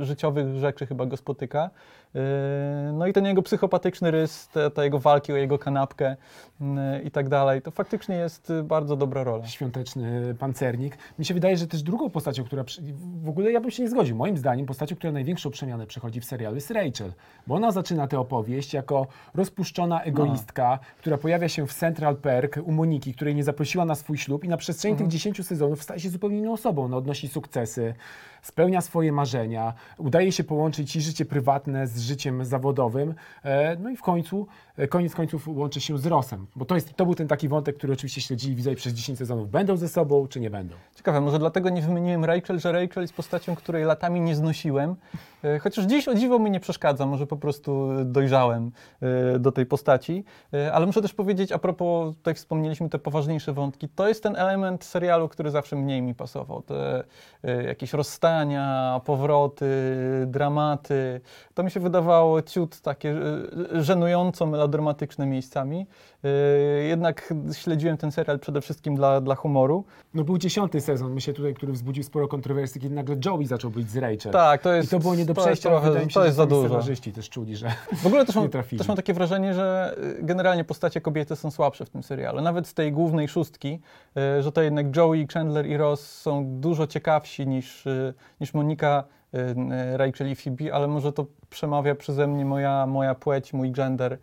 życiowych 0.00 0.58
rzeczy 0.58 0.86
chyba 0.86 1.06
go 1.06 1.16
spotyka. 1.16 1.70
No 2.92 3.06
i 3.06 3.12
ten 3.12 3.24
jego 3.24 3.42
psychopatyczny 3.42 4.10
rys, 4.10 4.48
te, 4.48 4.70
te 4.70 4.84
jego 4.84 4.98
walki 4.98 5.32
o 5.32 5.36
jego 5.36 5.58
kanapkę 5.58 6.16
i 7.04 7.10
tak 7.10 7.28
dalej, 7.28 7.62
to 7.62 7.70
faktycznie 7.70 8.16
jest 8.16 8.52
bardzo 8.64 8.96
dobra 8.96 9.24
rola. 9.24 9.46
świąteczny 9.46 10.34
pancernik. 10.38 10.98
Mi 11.18 11.24
się 11.24 11.34
wydaje, 11.34 11.56
że 11.56 11.61
też 11.66 11.82
drugą 11.82 12.10
postacią, 12.10 12.44
która. 12.44 12.64
przy- 12.64 12.82
W 13.22 13.28
ogóle 13.28 13.52
ja 13.52 13.60
bym 13.60 13.70
się 13.70 13.82
nie 13.82 13.88
zgodził. 13.88 14.16
Moim 14.16 14.36
zdaniem, 14.36 14.66
postacią, 14.66 14.96
która 14.96 15.12
największą 15.12 15.50
przemianę 15.50 15.86
przechodzi 15.86 16.20
w 16.20 16.24
serialu, 16.24 16.54
jest 16.54 16.70
Rachel. 16.70 17.12
Bo 17.46 17.54
ona 17.54 17.72
zaczyna 17.72 18.06
tę 18.06 18.18
opowieść 18.20 18.74
jako 18.74 19.06
rozpuszczona 19.34 20.02
egoistka, 20.02 20.78
która 20.98 21.18
pojawia 21.18 21.48
się 21.48 21.66
w 21.66 21.74
Central 21.74 22.16
Perk 22.16 22.58
u 22.64 22.72
Moniki, 22.72 23.14
której 23.14 23.34
nie 23.34 23.44
zaprosiła 23.44 23.84
na 23.84 23.94
swój 23.94 24.18
ślub 24.18 24.44
i 24.44 24.48
na 24.48 24.56
przestrzeni 24.56 24.96
tych 24.96 25.08
10 25.08 25.42
sezonów 25.46 25.82
staje 25.82 26.00
się 26.00 26.10
zupełnie 26.10 26.38
inną 26.38 26.52
osobą. 26.52 26.88
No, 26.88 26.96
odnosi 26.96 27.28
sukcesy, 27.28 27.94
spełnia 28.42 28.80
swoje 28.80 29.12
marzenia, 29.12 29.74
udaje 29.98 30.32
się 30.32 30.44
połączyć 30.44 30.96
i 30.96 31.00
życie 31.00 31.24
prywatne 31.24 31.86
z 31.86 32.00
życiem 32.00 32.44
zawodowym, 32.44 33.14
e, 33.44 33.76
no 33.76 33.90
i 33.90 33.96
w 33.96 34.02
końcu, 34.02 34.46
e, 34.76 34.88
koniec 34.88 35.14
końców 35.14 35.48
łączy 35.48 35.80
się 35.80 35.98
z 35.98 36.06
Rosem, 36.06 36.46
bo 36.56 36.64
to, 36.64 36.74
jest, 36.74 36.94
to 36.94 37.04
był 37.04 37.14
ten 37.14 37.28
taki 37.28 37.48
wątek, 37.48 37.76
który 37.76 37.92
oczywiście 37.92 38.20
śledzili 38.20 38.54
widzowie 38.56 38.76
przez 38.76 38.92
10 38.92 39.18
sezonów. 39.18 39.50
Będą 39.50 39.76
ze 39.76 39.88
sobą, 39.88 40.28
czy 40.28 40.40
nie 40.40 40.50
będą? 40.50 40.74
Ciekawe, 40.94 41.20
może 41.20 41.38
dlatego 41.42 41.70
nie 41.70 41.82
wymieniłem 41.82 42.24
Rachel, 42.24 42.60
że 42.60 42.72
Rachel 42.72 43.02
jest 43.02 43.14
postacią, 43.14 43.56
której 43.56 43.84
latami 43.84 44.20
nie 44.20 44.36
znosiłem. 44.36 44.96
E, 45.44 45.58
Chociaż 45.58 45.84
dziś 45.84 46.08
o 46.08 46.14
dziwo 46.14 46.38
mi 46.38 46.50
nie 46.50 46.60
przeszkadza, 46.60 47.06
może 47.06 47.26
po 47.26 47.36
prostu 47.36 47.88
dojrzałem 48.04 48.70
e, 49.34 49.38
do 49.38 49.52
tej 49.52 49.66
postaci. 49.66 50.24
E, 50.54 50.72
Ale 50.72 50.86
muszę 50.86 51.02
też 51.02 51.14
powiedzieć, 51.14 51.52
a 51.52 51.58
propos, 51.58 52.16
tutaj 52.16 52.34
wspomnieliśmy 52.34 52.88
te 52.88 52.98
poważniejsze 52.98 53.52
wątki, 53.52 53.88
to 53.88 54.08
jest 54.08 54.22
ten 54.22 54.36
element 54.36 54.84
serialu, 54.84 55.28
który 55.28 55.50
zawsze 55.50 55.76
mniej 55.76 56.02
mi 56.02 56.14
pasował. 56.14 56.62
Te 56.62 57.04
e, 57.44 57.62
jakieś 57.64 57.92
rozstania, 57.92 59.00
powroty, 59.04 59.66
dramaty. 60.26 61.20
To 61.54 61.62
mi 61.62 61.70
się 61.70 61.80
wydawało 61.80 62.42
ciut 62.42 62.80
takie 62.80 63.10
e, 63.74 63.82
żenująco 63.82 64.46
melodramatyczne 64.46 65.26
miejscami. 65.26 65.86
E, 66.24 66.28
Jednak 66.82 67.34
śledziłem 67.52 67.96
ten 67.96 68.12
serial 68.12 68.38
przede 68.38 68.60
wszystkim 68.60 68.94
dla, 68.94 69.20
dla 69.20 69.34
humoru. 69.34 69.84
No 70.14 70.24
był 70.24 70.38
dziesiąty 70.38 70.80
sezon, 70.80 71.12
myślę 71.12 71.34
tutaj, 71.34 71.54
który 71.54 71.72
wzbudził 71.72 72.02
sporo 72.02 72.28
kontrowersji, 72.28 72.80
kiedy 72.80 72.94
nagle 72.94 73.16
Joey 73.24 73.46
zaczął 73.46 73.70
być 73.70 73.90
z 73.90 73.96
Rachel. 73.96 74.32
Tak, 74.32 74.62
to 74.62 74.72
I 74.72 74.76
jest, 74.76 74.90
to 74.90 74.98
było 74.98 75.14
nie 75.14 75.24
do 75.24 75.31
to 75.34 75.40
jest 75.40 75.46
przejścia, 75.46 75.68
trochę- 75.68 75.86
wydaje 75.88 76.06
mi 76.06 76.12
się, 76.12 76.20
to 76.20 76.24
jest 76.24 76.36
za 76.36 76.46
dużo. 76.46 76.68
scenarzyści 76.68 77.12
też 77.12 77.30
czuli, 77.30 77.56
że 77.56 77.74
W 78.02 78.06
ogóle 78.06 78.26
też 78.26 78.36
mam, 78.36 78.48
też 78.78 78.88
mam 78.88 78.96
takie 78.96 79.14
wrażenie, 79.14 79.54
że 79.54 79.94
y, 80.18 80.22
generalnie 80.22 80.64
postacie 80.64 81.00
kobiety 81.00 81.36
są 81.36 81.50
słabsze 81.50 81.86
w 81.86 81.90
tym 81.90 82.02
serialu. 82.02 82.40
Nawet 82.40 82.66
z 82.68 82.74
tej 82.74 82.92
głównej 82.92 83.28
szóstki, 83.28 83.80
y, 84.38 84.42
że 84.42 84.52
to 84.52 84.62
jednak 84.62 84.96
Joey, 84.96 85.26
Chandler 85.34 85.66
i 85.66 85.76
Ross 85.76 86.00
są 86.20 86.60
dużo 86.60 86.86
ciekawsi 86.86 87.46
niż, 87.46 87.86
y, 87.86 88.14
niż 88.40 88.54
Monika, 88.54 89.04
Rachel 89.96 90.30
i 90.30 90.34
Phoebe, 90.34 90.74
ale 90.74 90.88
może 90.88 91.12
to 91.12 91.26
przemawia 91.50 91.94
przeze 91.94 92.26
mnie 92.26 92.44
moja, 92.44 92.86
moja 92.86 93.14
płeć, 93.14 93.52
mój 93.52 93.72
gender. 93.72 94.18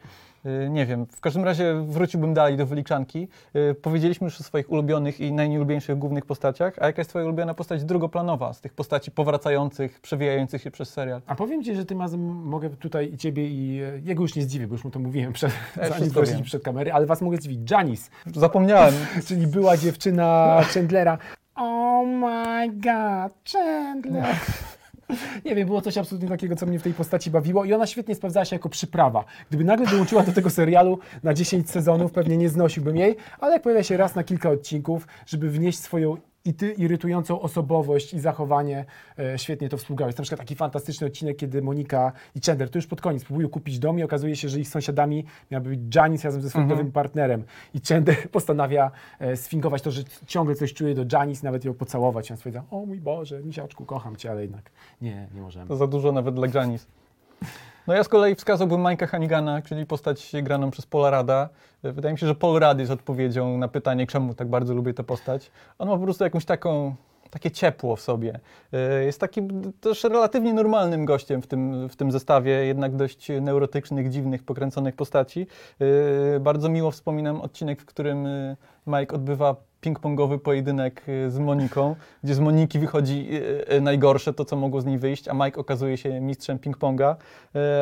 Y, 0.46 0.70
Nie 0.70 0.86
wiem, 0.86 1.06
w 1.06 1.20
każdym 1.22 1.44
razie 1.44 1.74
wróciłbym 1.88 2.34
dalej 2.34 2.58
do 2.58 2.66
wyliczanki. 2.66 3.28
Y, 3.56 3.76
Powiedzieliśmy 3.82 4.26
już 4.26 4.42
o 4.42 4.44
swoich 4.44 4.72
ulubionych 4.72 5.20
i 5.20 5.32
najnieulubieńszych 5.32 5.98
głównych 5.98 6.26
postaciach, 6.26 6.74
a 6.80 6.86
jaka 6.86 7.00
jest 7.02 7.10
twoja 7.10 7.26
ulubiona 7.26 7.54
postać 7.54 7.84
drugoplanowa 7.84 8.54
z 8.54 8.62
tych 8.62 8.74
postaci 8.74 9.12
powracających, 9.12 10.00
przewijających 10.00 10.62
się 10.62 10.72
przez 10.72 10.90
serial? 10.90 11.22
A 11.28 11.36
powiem 11.36 11.64
Ci, 11.64 11.76
że 11.76 11.86
tym 11.86 12.02
razem 12.02 12.22
mogę 12.26 12.70
tutaj 12.70 13.14
i 13.14 13.18
Ciebie 13.18 13.48
i 13.48 13.82
e, 13.82 14.00
jego 14.00 14.22
już 14.22 14.36
nie 14.36 14.42
zdziwię, 14.42 14.68
bo 14.68 14.74
już 14.74 14.84
mu 14.84 14.92
to 14.92 15.00
mówiłem 15.00 15.34
przed, 15.34 15.52
wiem. 16.34 16.44
przed 16.44 16.64
kamery, 16.64 16.94
ale 16.94 17.06
Was 17.06 17.22
mogę 17.22 17.38
zdziwić. 17.38 17.72
Janice, 17.72 18.10
Zapomniałem. 18.36 18.94
czyli 19.28 19.48
była 19.48 19.78
dziewczyna 19.78 20.60
Chandlera. 20.74 21.18
Oh 21.56 22.06
my 22.06 22.70
god, 22.70 23.34
Chandler. 23.54 24.36
Nie 25.46 25.56
wiem, 25.56 25.68
było 25.68 25.82
coś 25.82 25.98
absolutnie 25.98 26.30
takiego, 26.30 26.56
co 26.56 26.66
mnie 26.66 26.80
w 26.80 26.84
tej 26.84 26.94
postaci 26.94 27.32
bawiło 27.32 27.66
i 27.66 27.74
ona 27.74 27.88
świetnie 27.88 28.16
sprawdzała 28.16 28.46
się 28.46 28.56
jako 28.56 28.70
przyprawa. 28.70 29.26
Gdyby 29.50 29.64
nagle 29.64 29.88
dołączyła 29.88 30.24
do 30.24 30.32
tego 30.32 30.50
serialu 30.50 31.00
na 31.24 31.34
10 31.34 31.70
sezonów, 31.70 32.12
pewnie 32.12 32.38
nie 32.38 32.50
znosiłbym 32.50 32.98
jej, 32.98 33.16
ale 33.40 33.54
jak 33.54 33.62
pojawia 33.62 33.84
się 33.84 33.98
raz 33.98 34.16
na 34.16 34.24
kilka 34.24 34.50
odcinków, 34.50 35.08
żeby 35.26 35.50
wnieść 35.50 35.80
swoją 35.80 36.18
i 36.46 36.54
ty 36.54 36.72
irytującą 36.72 37.42
osobowość 37.42 38.14
i 38.14 38.20
zachowanie, 38.20 38.86
e, 39.20 39.38
świetnie 39.40 39.70
to 39.70 39.78
współgrało. 39.78 40.08
Jest 40.08 40.18
na 40.18 40.24
przykład 40.24 40.40
taki 40.40 40.56
fantastyczny 40.56 41.08
odcinek, 41.08 41.38
kiedy 41.38 41.62
Monika 41.62 42.12
i 42.36 42.40
Chandler, 42.46 42.70
to 42.70 42.78
już 42.78 42.88
pod 42.88 43.02
koniec, 43.02 43.24
próbują 43.26 43.50
kupić 43.50 43.80
dom 43.80 44.00
i 44.00 44.04
okazuje 44.04 44.36
się, 44.36 44.50
że 44.50 44.60
ich 44.60 44.68
sąsiadami 44.70 45.26
miałby 45.52 45.70
być 45.70 45.96
Janice 45.96 46.28
razem 46.28 46.42
ze 46.42 46.50
swoim 46.50 46.64
Mhm. 46.64 46.78
nowym 46.80 46.92
partnerem. 46.92 47.44
I 47.74 47.80
Chandler 47.90 48.30
postanawia 48.32 48.92
e, 49.20 49.38
sfingować 49.38 49.82
to, 49.82 49.92
że 49.92 50.02
ciągle 50.28 50.56
coś 50.56 50.74
czuje 50.74 50.96
do 50.96 51.18
Janice, 51.18 51.46
nawet 51.48 51.66
ją 51.66 51.74
pocałować. 51.74 52.30
I 52.30 52.34
on 52.34 52.38
stwierdza, 52.38 52.64
o 52.72 52.86
mój 52.86 53.00
Boże, 53.02 53.44
misiaczku, 53.44 53.86
kocham 53.86 54.16
cię, 54.16 54.32
ale 54.32 54.42
jednak 54.42 54.72
nie, 55.02 55.28
nie 55.36 55.42
możemy. 55.42 55.68
To 55.68 55.76
za 55.76 55.88
dużo 55.88 56.12
nawet 56.12 56.36
dla 56.36 56.48
Janis. 56.62 56.88
No 57.90 57.96
ja 57.96 58.04
z 58.04 58.08
kolei 58.08 58.36
wskazałbym 58.36 58.84
Mike'a 58.84 59.08
Hanigana, 59.08 59.62
czyli 59.62 59.86
postać 59.86 60.32
graną 60.44 60.72
przez 60.72 60.86
Paula 60.86 61.10
Rada. 61.10 61.50
Wydaje 61.84 62.14
mi 62.14 62.20
się, 62.20 62.28
że 62.28 62.36
Paul 62.36 62.60
Rad 62.60 62.80
jest 62.80 62.92
odpowiedzią 62.92 63.58
na 63.58 63.68
pytanie, 63.68 64.08
czemu 64.08 64.34
tak 64.34 64.48
bardzo 64.48 64.74
lubię 64.74 64.94
tę 64.94 65.04
postać. 65.04 65.52
On 65.80 65.88
ma 65.88 65.98
po 65.98 66.04
prostu 66.04 66.24
jakąś 66.24 66.46
taką, 66.46 66.96
takie 67.32 67.52
ciepło 67.52 67.96
w 67.96 68.02
sobie. 68.02 68.40
E, 68.74 69.04
Jest 69.04 69.20
takim 69.20 69.74
też 69.82 70.04
relatywnie 70.04 70.54
normalnym 70.54 71.06
gościem 71.06 71.42
w 71.42 71.48
tym, 71.48 71.90
w 71.90 71.96
tym 71.96 72.12
zestawie, 72.12 72.52
jednak 72.52 72.96
dość 72.96 73.28
neurotycznych, 73.42 74.10
dziwnych, 74.10 74.44
pokręconych 74.44 74.96
postaci. 74.96 75.48
E, 76.36 76.40
Bardzo 76.40 76.70
miło 76.70 76.92
wspominam 76.92 77.42
odcinek, 77.42 77.82
w 77.82 77.86
którym 77.86 78.26
e, 78.26 78.56
Mike 78.88 79.16
odbywa 79.16 79.56
ping-pongowy 79.82 80.40
pojedynek 80.40 81.06
z 81.28 81.40
Moniką, 81.40 81.96
gdzie 82.24 82.36
z 82.36 82.40
Moniki 82.40 82.80
wychodzi 82.80 83.30
najgorsze, 83.82 84.34
to 84.34 84.46
co 84.46 84.56
mogło 84.56 84.82
z 84.82 84.86
niej 84.86 84.98
wyjść, 84.98 85.28
a 85.28 85.34
Mike 85.34 85.60
okazuje 85.62 85.98
się 85.98 86.22
mistrzem 86.22 86.60
ping-ponga. 86.60 87.16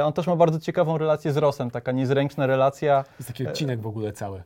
On 0.03 0.13
też 0.13 0.27
ma 0.27 0.35
bardzo 0.35 0.59
ciekawą 0.59 0.97
relację 0.97 1.33
z 1.33 1.37
Rossem, 1.37 1.71
taka 1.71 1.91
niezręczna 1.91 2.47
relacja. 2.47 3.05
Jest 3.19 3.27
taki 3.27 3.47
odcinek 3.47 3.81
w 3.81 3.87
ogóle 3.87 4.11
cały. 4.13 4.43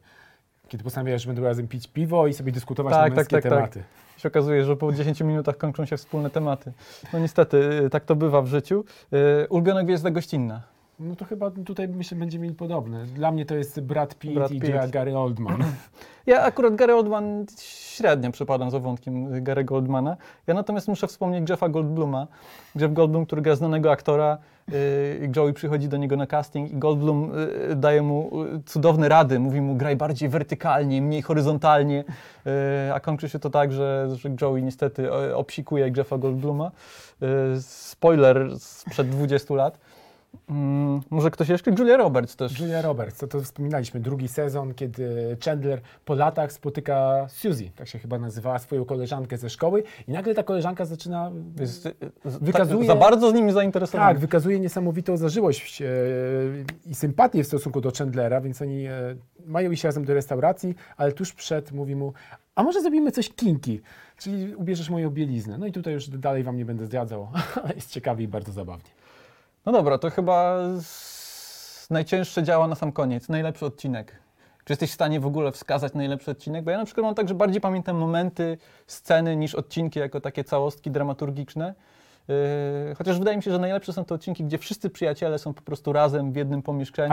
Kiedy 0.72 0.84
postanawiają, 0.84 1.18
że 1.18 1.28
będą 1.28 1.44
razem 1.44 1.68
pić 1.68 1.88
piwo 1.88 2.28
i 2.28 2.34
sobie 2.34 2.52
dyskutować 2.52 2.94
Tak, 2.94 3.00
na 3.02 3.04
tak, 3.08 3.16
męskie 3.16 3.36
tak, 3.36 3.44
tak. 3.44 3.54
tematy. 3.54 3.84
się 4.18 4.28
okazuje, 4.28 4.64
że 4.66 4.76
po 4.78 4.94
10 4.94 5.22
minutach 5.22 5.58
kończą 5.58 5.86
się 5.86 5.98
wspólne 5.98 6.30
tematy. 6.30 6.72
No 7.14 7.20
niestety, 7.20 7.82
e, 7.86 7.90
tak 7.90 8.06
to 8.06 8.16
bywa 8.16 8.42
w 8.42 8.48
życiu. 8.48 8.84
E, 9.44 9.48
Ulubiona 9.48 9.84
gwiazda 9.84 10.12
gościnna. 10.12 10.62
No 11.00 11.16
to 11.16 11.26
chyba 11.26 11.52
tutaj 11.52 11.88
myślę, 11.88 12.18
będziemy 12.18 12.44
mieli 12.44 12.56
podobne. 12.56 13.06
Dla 13.06 13.32
mnie 13.32 13.46
to 13.46 13.56
jest 13.56 13.82
Brad 13.82 14.16
Pitt 14.16 14.34
Brad 14.36 14.52
i 14.52 14.60
Pitt. 14.60 14.92
Gary 14.92 15.18
Oldman. 15.18 15.64
Ja 16.28 16.42
akurat 16.42 16.76
Gary 16.76 16.96
Oldman 16.96 17.46
średnio 17.60 18.32
przepadam 18.32 18.72
za 18.72 18.80
wątkiem 18.80 19.44
Gary'ego 19.44 19.76
Oldmana. 19.76 20.18
Ja 20.48 20.54
natomiast 20.54 20.88
muszę 20.88 21.08
wspomnieć 21.08 21.50
Jeffa 21.50 21.70
Goldbluma. 21.70 22.28
Jeff 22.76 22.94
Goldblum, 22.94 23.26
który 23.26 23.42
gra 23.42 23.56
znanego 23.56 23.92
aktora. 23.92 24.38
Yy, 24.68 25.32
Joey 25.36 25.54
przychodzi 25.54 25.88
do 25.88 25.98
niego 25.98 26.16
na 26.16 26.28
casting 26.28 26.72
i 26.72 26.78
Goldblum 26.78 27.32
yy, 27.70 27.76
daje 27.76 28.02
mu 28.02 28.32
cudowne 28.66 29.10
rady. 29.10 29.40
Mówi 29.40 29.62
mu 29.62 29.76
graj 29.76 29.96
bardziej 29.96 30.30
wertykalnie, 30.30 31.02
mniej 31.02 31.22
horyzontalnie. 31.22 32.04
A 32.94 33.00
kończy 33.00 33.30
się 33.30 33.40
to 33.40 33.50
tak, 33.50 33.72
że, 33.72 34.08
że 34.16 34.30
Joey 34.42 34.64
niestety 34.64 35.14
obsikuje 35.36 35.92
Jeffa 35.98 36.18
Goldbluma. 36.18 36.72
Spoiler 37.62 38.60
sprzed 38.60 39.10
20 39.10 39.54
lat. 39.54 39.80
Mm, 40.50 41.02
może 41.10 41.32
ktoś 41.32 41.50
jeszcze? 41.50 41.72
Julia 41.80 41.98
Roberts 41.98 42.36
też. 42.36 42.60
Julia 42.60 42.82
Roberts, 42.82 43.18
to, 43.20 43.28
to 43.28 43.42
wspominaliśmy, 43.42 44.00
drugi 44.00 44.28
sezon, 44.28 44.74
kiedy 44.74 45.38
Chandler 45.46 45.82
po 46.06 46.16
latach 46.16 46.52
spotyka 46.52 47.26
Suzy, 47.30 47.72
tak 47.76 47.88
się 47.88 48.00
chyba 48.00 48.20
nazywała, 48.20 48.60
swoją 48.60 48.86
koleżankę 48.86 49.38
ze 49.38 49.50
szkoły 49.50 49.84
i 50.08 50.12
nagle 50.12 50.36
ta 50.36 50.44
koleżanka 50.44 50.86
zaczyna, 50.86 51.32
Jest, 51.60 51.86
y, 51.86 51.94
z- 52.26 52.38
Wykazuje- 52.38 52.78
tak, 52.78 52.88
za 52.88 52.96
bardzo 52.96 53.32
z 53.32 53.34
nimi 53.34 53.52
zainteresowany. 53.52 54.10
tak, 54.14 54.20
wykazuje 54.20 54.60
niesamowitą 54.60 55.18
zażyłość 55.18 55.82
e, 55.82 55.86
i 56.86 56.96
sympatię 56.96 57.44
w 57.44 57.48
stosunku 57.48 57.82
do 57.82 57.92
Chandlera, 57.98 58.42
więc 58.42 58.62
oni 58.62 58.86
e, 58.86 58.92
mają 59.46 59.72
iść 59.72 59.84
razem 59.84 60.06
do 60.06 60.14
restauracji, 60.14 60.76
ale 60.98 61.12
tuż 61.12 61.34
przed 61.34 61.72
mówi 61.72 61.96
mu, 61.96 62.14
a 62.56 62.64
może 62.64 62.82
zrobimy 62.82 63.12
coś 63.12 63.30
kinki, 63.30 63.82
czyli 64.18 64.56
ubierzesz 64.56 64.90
moją 64.90 65.10
bieliznę. 65.10 65.58
No 65.58 65.66
i 65.66 65.72
tutaj 65.72 65.94
już 65.94 66.08
dalej 66.10 66.44
wam 66.44 66.58
nie 66.58 66.66
będę 66.66 66.86
zdradzał, 66.86 67.28
ale 67.64 67.74
jest 67.76 67.90
ciekawie 67.92 68.24
i 68.26 68.28
bardzo 68.28 68.52
zabawnie. 68.52 68.90
No 69.66 69.72
dobra, 69.72 69.98
to 69.98 70.10
chyba 70.10 70.58
najcięższe 71.90 72.44
działa 72.44 72.68
na 72.68 72.76
sam 72.76 72.92
koniec. 72.92 73.30
Najlepszy 73.30 73.66
odcinek. 73.66 74.16
Czy 74.66 74.74
jesteś 74.74 74.92
w 74.92 74.94
stanie 74.94 75.20
w 75.20 75.26
ogóle 75.26 75.52
wskazać 75.52 75.94
najlepszy 75.94 76.32
odcinek? 76.32 76.64
Bo 76.64 76.72
ja 76.72 76.78
na 76.78 76.86
przykład 76.86 77.06
mam 77.06 77.16
tak, 77.16 77.28
że 77.28 77.36
bardziej 77.36 77.62
pamiętam 77.62 77.98
momenty, 77.98 78.58
sceny 78.88 79.36
niż 79.36 79.56
odcinki 79.56 80.00
jako 80.00 80.22
takie 80.22 80.44
całostki 80.44 80.92
dramaturgiczne. 80.92 81.74
Yy, 82.88 82.96
chociaż 82.96 83.20
wydaje 83.20 83.38
mi 83.38 83.44
się, 83.44 83.52
że 83.52 83.60
najlepsze 83.60 83.94
są 83.94 84.06
te 84.06 84.16
odcinki, 84.16 84.44
gdzie 84.44 84.58
wszyscy 84.58 84.90
przyjaciele 84.90 85.40
są 85.40 85.54
po 85.54 85.62
prostu 85.62 85.94
razem 85.94 86.32
w 86.32 86.36
jednym 86.36 86.62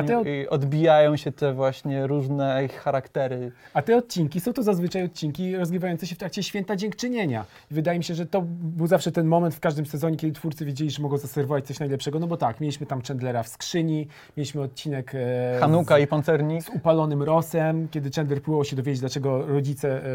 te 0.09 0.19
od- 0.19 0.27
i 0.27 0.49
odbijają 0.49 1.17
się 1.17 1.33
te 1.33 1.53
właśnie 1.55 2.07
różne 2.07 2.65
ich 2.65 2.73
charaktery. 2.73 3.53
A 3.75 3.83
te 3.83 3.97
odcinki 3.97 4.41
są 4.41 4.53
to 4.53 4.63
zazwyczaj 4.63 5.05
odcinki 5.05 5.57
rozgrywające 5.57 6.07
się 6.07 6.15
w 6.15 6.19
trakcie 6.19 6.43
święta 6.43 6.77
dziękczynienia. 6.77 7.45
I 7.71 7.75
wydaje 7.75 7.99
mi 7.99 8.05
się, 8.05 8.15
że 8.15 8.27
to 8.27 8.43
był 8.61 8.87
zawsze 8.87 9.13
ten 9.13 9.27
moment 9.27 9.55
w 9.55 9.61
każdym 9.61 9.87
sezonie, 9.87 10.17
kiedy 10.17 10.33
twórcy 10.33 10.65
wiedzieli, 10.65 10.91
że 10.91 11.03
mogą 11.03 11.19
zaserwować 11.19 11.67
coś 11.67 11.81
najlepszego. 11.81 12.19
No 12.19 12.27
bo 12.27 12.37
tak, 12.37 12.61
mieliśmy 12.61 12.87
tam 12.87 13.03
Chandlera 13.03 13.43
w 13.43 13.49
skrzyni, 13.49 14.09
mieliśmy 14.37 14.63
odcinek 14.63 15.13
e, 15.15 15.59
Hanuka 15.61 15.99
z, 15.99 16.01
i 16.01 16.07
pancernik. 16.07 16.63
z 16.65 16.69
upalonym 16.69 17.23
Rosem, 17.23 17.89
kiedy 17.91 18.11
Chandler 18.11 18.43
próbował 18.43 18.65
się 18.65 18.77
dowiedzieć, 18.77 19.01
dlaczego 19.01 19.47
rodzice 19.47 20.05
e, 20.05 20.09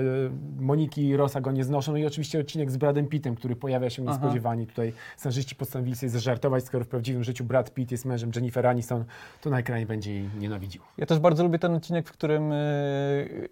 Moniki 0.60 1.07
i 1.07 1.17
Rosa 1.17 1.41
go 1.41 1.51
nie 1.51 1.63
znoszą. 1.63 1.91
No 1.91 1.98
i 1.98 2.05
oczywiście 2.05 2.39
odcinek 2.39 2.72
z 2.72 2.77
Bradem 2.77 3.07
Pittem, 3.07 3.36
który 3.36 3.55
pojawia 3.55 3.89
się 3.89 4.01
niespodziewanie. 4.01 4.67
Tutaj 4.67 4.92
scenarzyści 5.17 5.55
postanowili 5.55 5.95
sobie 5.95 6.09
zażartować, 6.09 6.63
skoro 6.65 6.85
w 6.85 6.88
prawdziwym 6.88 7.23
życiu 7.23 7.43
Brad 7.43 7.73
Pitt 7.73 7.91
jest 7.91 8.05
mężem 8.05 8.31
Jennifer 8.35 8.67
Aniston, 8.67 9.05
to 9.41 9.50
na 9.50 9.59
ekranie 9.59 9.85
będzie 9.85 10.13
jej 10.13 10.29
nienawidził. 10.39 10.81
Ja 10.97 11.05
też 11.05 11.19
bardzo 11.19 11.43
lubię 11.43 11.59
ten 11.59 11.73
odcinek, 11.75 12.07
w 12.09 12.12
którym 12.12 12.51
y, 12.51 13.50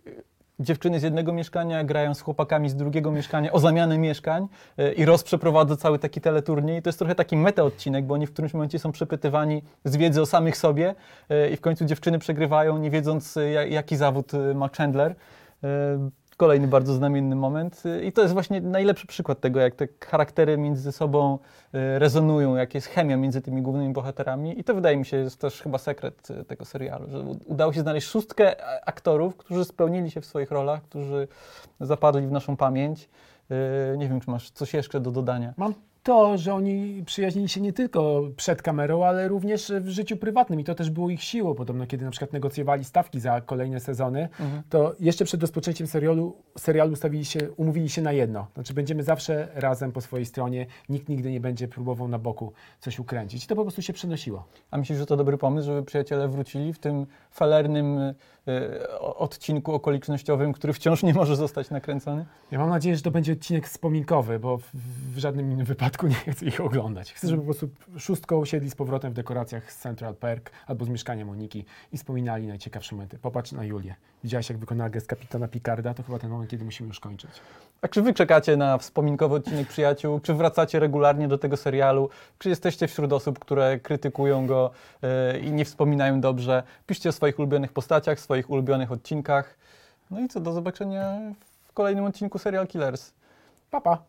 dziewczyny 0.59 0.99
z 0.99 1.03
jednego 1.03 1.33
mieszkania 1.33 1.83
grają 1.83 2.13
z 2.13 2.21
chłopakami 2.21 2.69
z 2.69 2.75
drugiego 2.75 3.11
mieszkania 3.11 3.51
o 3.51 3.59
zamianę 3.59 3.97
mieszkań 3.97 4.47
y, 4.79 4.93
i 4.93 5.05
Ross 5.05 5.23
przeprowadza 5.23 5.77
cały 5.77 5.99
taki 5.99 6.21
teleturniej. 6.21 6.81
To 6.81 6.89
jest 6.89 6.99
trochę 6.99 7.15
taki 7.15 7.37
meta 7.37 7.63
odcinek, 7.63 8.05
bo 8.05 8.13
oni 8.13 8.27
w 8.27 8.33
którymś 8.33 8.53
momencie 8.53 8.79
są 8.79 8.91
przepytywani 8.91 9.63
z 9.85 9.97
wiedzy 9.97 10.21
o 10.21 10.25
samych 10.25 10.57
sobie 10.57 10.95
y, 11.31 11.49
i 11.49 11.55
w 11.57 11.61
końcu 11.61 11.85
dziewczyny 11.85 12.19
przegrywają, 12.19 12.77
nie 12.77 12.89
wiedząc 12.91 13.35
ja- 13.53 13.65
jaki 13.65 13.95
zawód 13.95 14.31
ma 14.55 14.69
Chandler. 14.77 15.15
Kolejny 16.41 16.67
bardzo 16.67 16.93
znamienny 16.93 17.35
moment. 17.35 17.83
Y, 17.85 18.05
I 18.05 18.11
to 18.11 18.21
jest 18.21 18.33
właśnie 18.33 18.61
najlepszy 18.61 19.07
przykład 19.07 19.39
tego, 19.39 19.59
jak 19.59 19.75
te 19.75 19.87
charaktery 20.05 20.57
między 20.57 20.91
sobą 20.91 21.39
y, 21.75 21.99
rezonują, 21.99 22.55
jak 22.55 22.75
jest 22.75 22.87
chemia 22.87 23.17
między 23.17 23.41
tymi 23.41 23.61
głównymi 23.61 23.93
bohaterami. 23.93 24.59
I 24.59 24.63
to 24.63 24.73
wydaje 24.75 24.97
mi 24.97 25.05
się 25.05 25.17
jest 25.17 25.39
też 25.39 25.61
chyba 25.61 25.77
sekret 25.77 26.29
y, 26.31 26.45
tego 26.45 26.65
serialu, 26.65 27.09
że 27.09 27.19
udało 27.45 27.73
się 27.73 27.81
znaleźć 27.81 28.07
szóstkę 28.07 28.65
a- 28.65 28.85
aktorów, 28.85 29.37
którzy 29.37 29.65
spełnili 29.65 30.11
się 30.11 30.21
w 30.21 30.25
swoich 30.25 30.51
rolach, 30.51 30.81
którzy 30.81 31.27
zapadli 31.79 32.27
w 32.27 32.31
naszą 32.31 32.57
pamięć. 32.57 33.09
Nie 33.97 34.09
wiem, 34.09 34.19
czy 34.21 34.31
masz 34.31 34.51
coś 34.51 34.73
jeszcze 34.73 34.99
do 34.99 35.11
dodania. 35.11 35.53
Mam 35.57 35.73
to, 36.03 36.37
że 36.37 36.53
oni 36.53 37.03
przyjaźnili 37.05 37.49
się 37.49 37.61
nie 37.61 37.73
tylko 37.73 38.21
przed 38.35 38.61
kamerą, 38.61 39.05
ale 39.05 39.27
również 39.27 39.71
w 39.81 39.89
życiu 39.89 40.17
prywatnym 40.17 40.59
i 40.59 40.63
to 40.63 40.75
też 40.75 40.89
było 40.89 41.09
ich 41.09 41.23
siłą. 41.23 41.55
Podobno, 41.55 41.87
kiedy 41.87 42.05
na 42.05 42.11
przykład 42.11 42.33
negocjowali 42.33 42.83
stawki 42.83 43.19
za 43.19 43.41
kolejne 43.41 43.79
sezony, 43.79 44.29
to 44.69 44.95
jeszcze 44.99 45.25
przed 45.25 45.41
rozpoczęciem 45.41 45.87
serialu, 45.87 46.35
serialu 46.57 46.95
stawili 46.95 47.25
się, 47.25 47.51
umówili 47.51 47.89
się 47.89 48.01
na 48.01 48.11
jedno. 48.11 48.47
Znaczy 48.53 48.73
będziemy 48.73 49.03
zawsze 49.03 49.47
razem 49.55 49.91
po 49.91 50.01
swojej 50.01 50.25
stronie, 50.25 50.65
nikt 50.89 51.09
nigdy 51.09 51.31
nie 51.31 51.39
będzie 51.39 51.67
próbował 51.67 52.07
na 52.07 52.19
boku 52.19 52.53
coś 52.79 52.99
ukręcić. 52.99 53.43
I 53.43 53.47
to 53.47 53.55
po 53.55 53.61
prostu 53.61 53.81
się 53.81 53.93
przenosiło. 53.93 54.45
A 54.71 54.77
myślisz, 54.77 54.97
że 54.97 55.05
to 55.05 55.17
dobry 55.17 55.37
pomysł, 55.37 55.65
żeby 55.65 55.83
przyjaciele 55.83 56.27
wrócili 56.27 56.73
w 56.73 56.79
tym 56.79 57.05
falernym 57.31 57.97
y, 57.97 58.13
odcinku 58.99 59.73
okolicznościowym, 59.73 60.53
który 60.53 60.73
wciąż 60.73 61.03
nie 61.03 61.13
może 61.13 61.35
zostać 61.35 61.69
nakręcony? 61.69 62.25
Ja 62.51 62.59
mam 62.59 62.69
nadzieję, 62.69 62.95
że 62.95 63.01
to 63.01 63.11
będzie 63.11 63.33
odcinek 63.33 63.67
wspominkowy, 63.67 64.39
bo 64.39 64.57
w, 64.57 64.63
w 65.13 65.17
żadnym 65.17 65.51
innym 65.51 65.65
wypadku 65.65 65.90
nie 66.07 66.33
chcę 66.33 66.45
ich 66.45 66.61
oglądać. 66.61 67.13
Chcę, 67.13 67.27
żeby 67.27 67.41
po 67.41 67.45
prostu 67.45 67.69
szóstką 67.97 68.37
usiedli 68.37 68.69
z 68.69 68.75
powrotem 68.75 69.11
w 69.11 69.13
dekoracjach 69.13 69.73
z 69.73 69.77
Central 69.77 70.15
Park 70.15 70.51
albo 70.67 70.85
z 70.85 70.89
mieszkania 70.89 71.25
Moniki 71.25 71.65
i 71.91 71.97
wspominali 71.97 72.47
najciekawsze 72.47 72.95
momenty. 72.95 73.17
Popatrz 73.17 73.51
na 73.51 73.63
Julię. 73.63 73.95
Widziałaś, 74.23 74.49
jak 74.49 74.57
wykonała 74.57 74.89
gest 74.89 75.07
kapitana 75.07 75.47
Picarda? 75.47 75.93
To 75.93 76.03
chyba 76.03 76.19
ten 76.19 76.29
moment, 76.29 76.49
kiedy 76.49 76.65
musimy 76.65 76.87
już 76.87 76.99
kończyć. 76.99 77.31
A 77.81 77.87
czy 77.87 78.01
wy 78.01 78.13
czekacie 78.13 78.57
na 78.57 78.77
wspominkowy 78.77 79.35
odcinek 79.35 79.67
Przyjaciół? 79.67 80.19
Czy 80.19 80.33
wracacie 80.33 80.79
regularnie 80.79 81.27
do 81.27 81.37
tego 81.37 81.57
serialu? 81.57 82.09
Czy 82.39 82.49
jesteście 82.49 82.87
wśród 82.87 83.13
osób, 83.13 83.39
które 83.39 83.79
krytykują 83.79 84.47
go 84.47 84.71
y, 85.33 85.39
i 85.39 85.51
nie 85.51 85.65
wspominają 85.65 86.21
dobrze? 86.21 86.63
Piszcie 86.87 87.09
o 87.09 87.11
swoich 87.11 87.39
ulubionych 87.39 87.73
postaciach, 87.73 88.19
swoich 88.19 88.49
ulubionych 88.49 88.91
odcinkach. 88.91 89.57
No 90.11 90.19
i 90.19 90.27
co, 90.27 90.39
do 90.39 90.53
zobaczenia 90.53 91.19
w 91.67 91.73
kolejnym 91.73 92.05
odcinku 92.05 92.39
Serial 92.39 92.67
Killers. 92.67 93.11
Pa, 93.71 93.81
pa! 93.81 94.03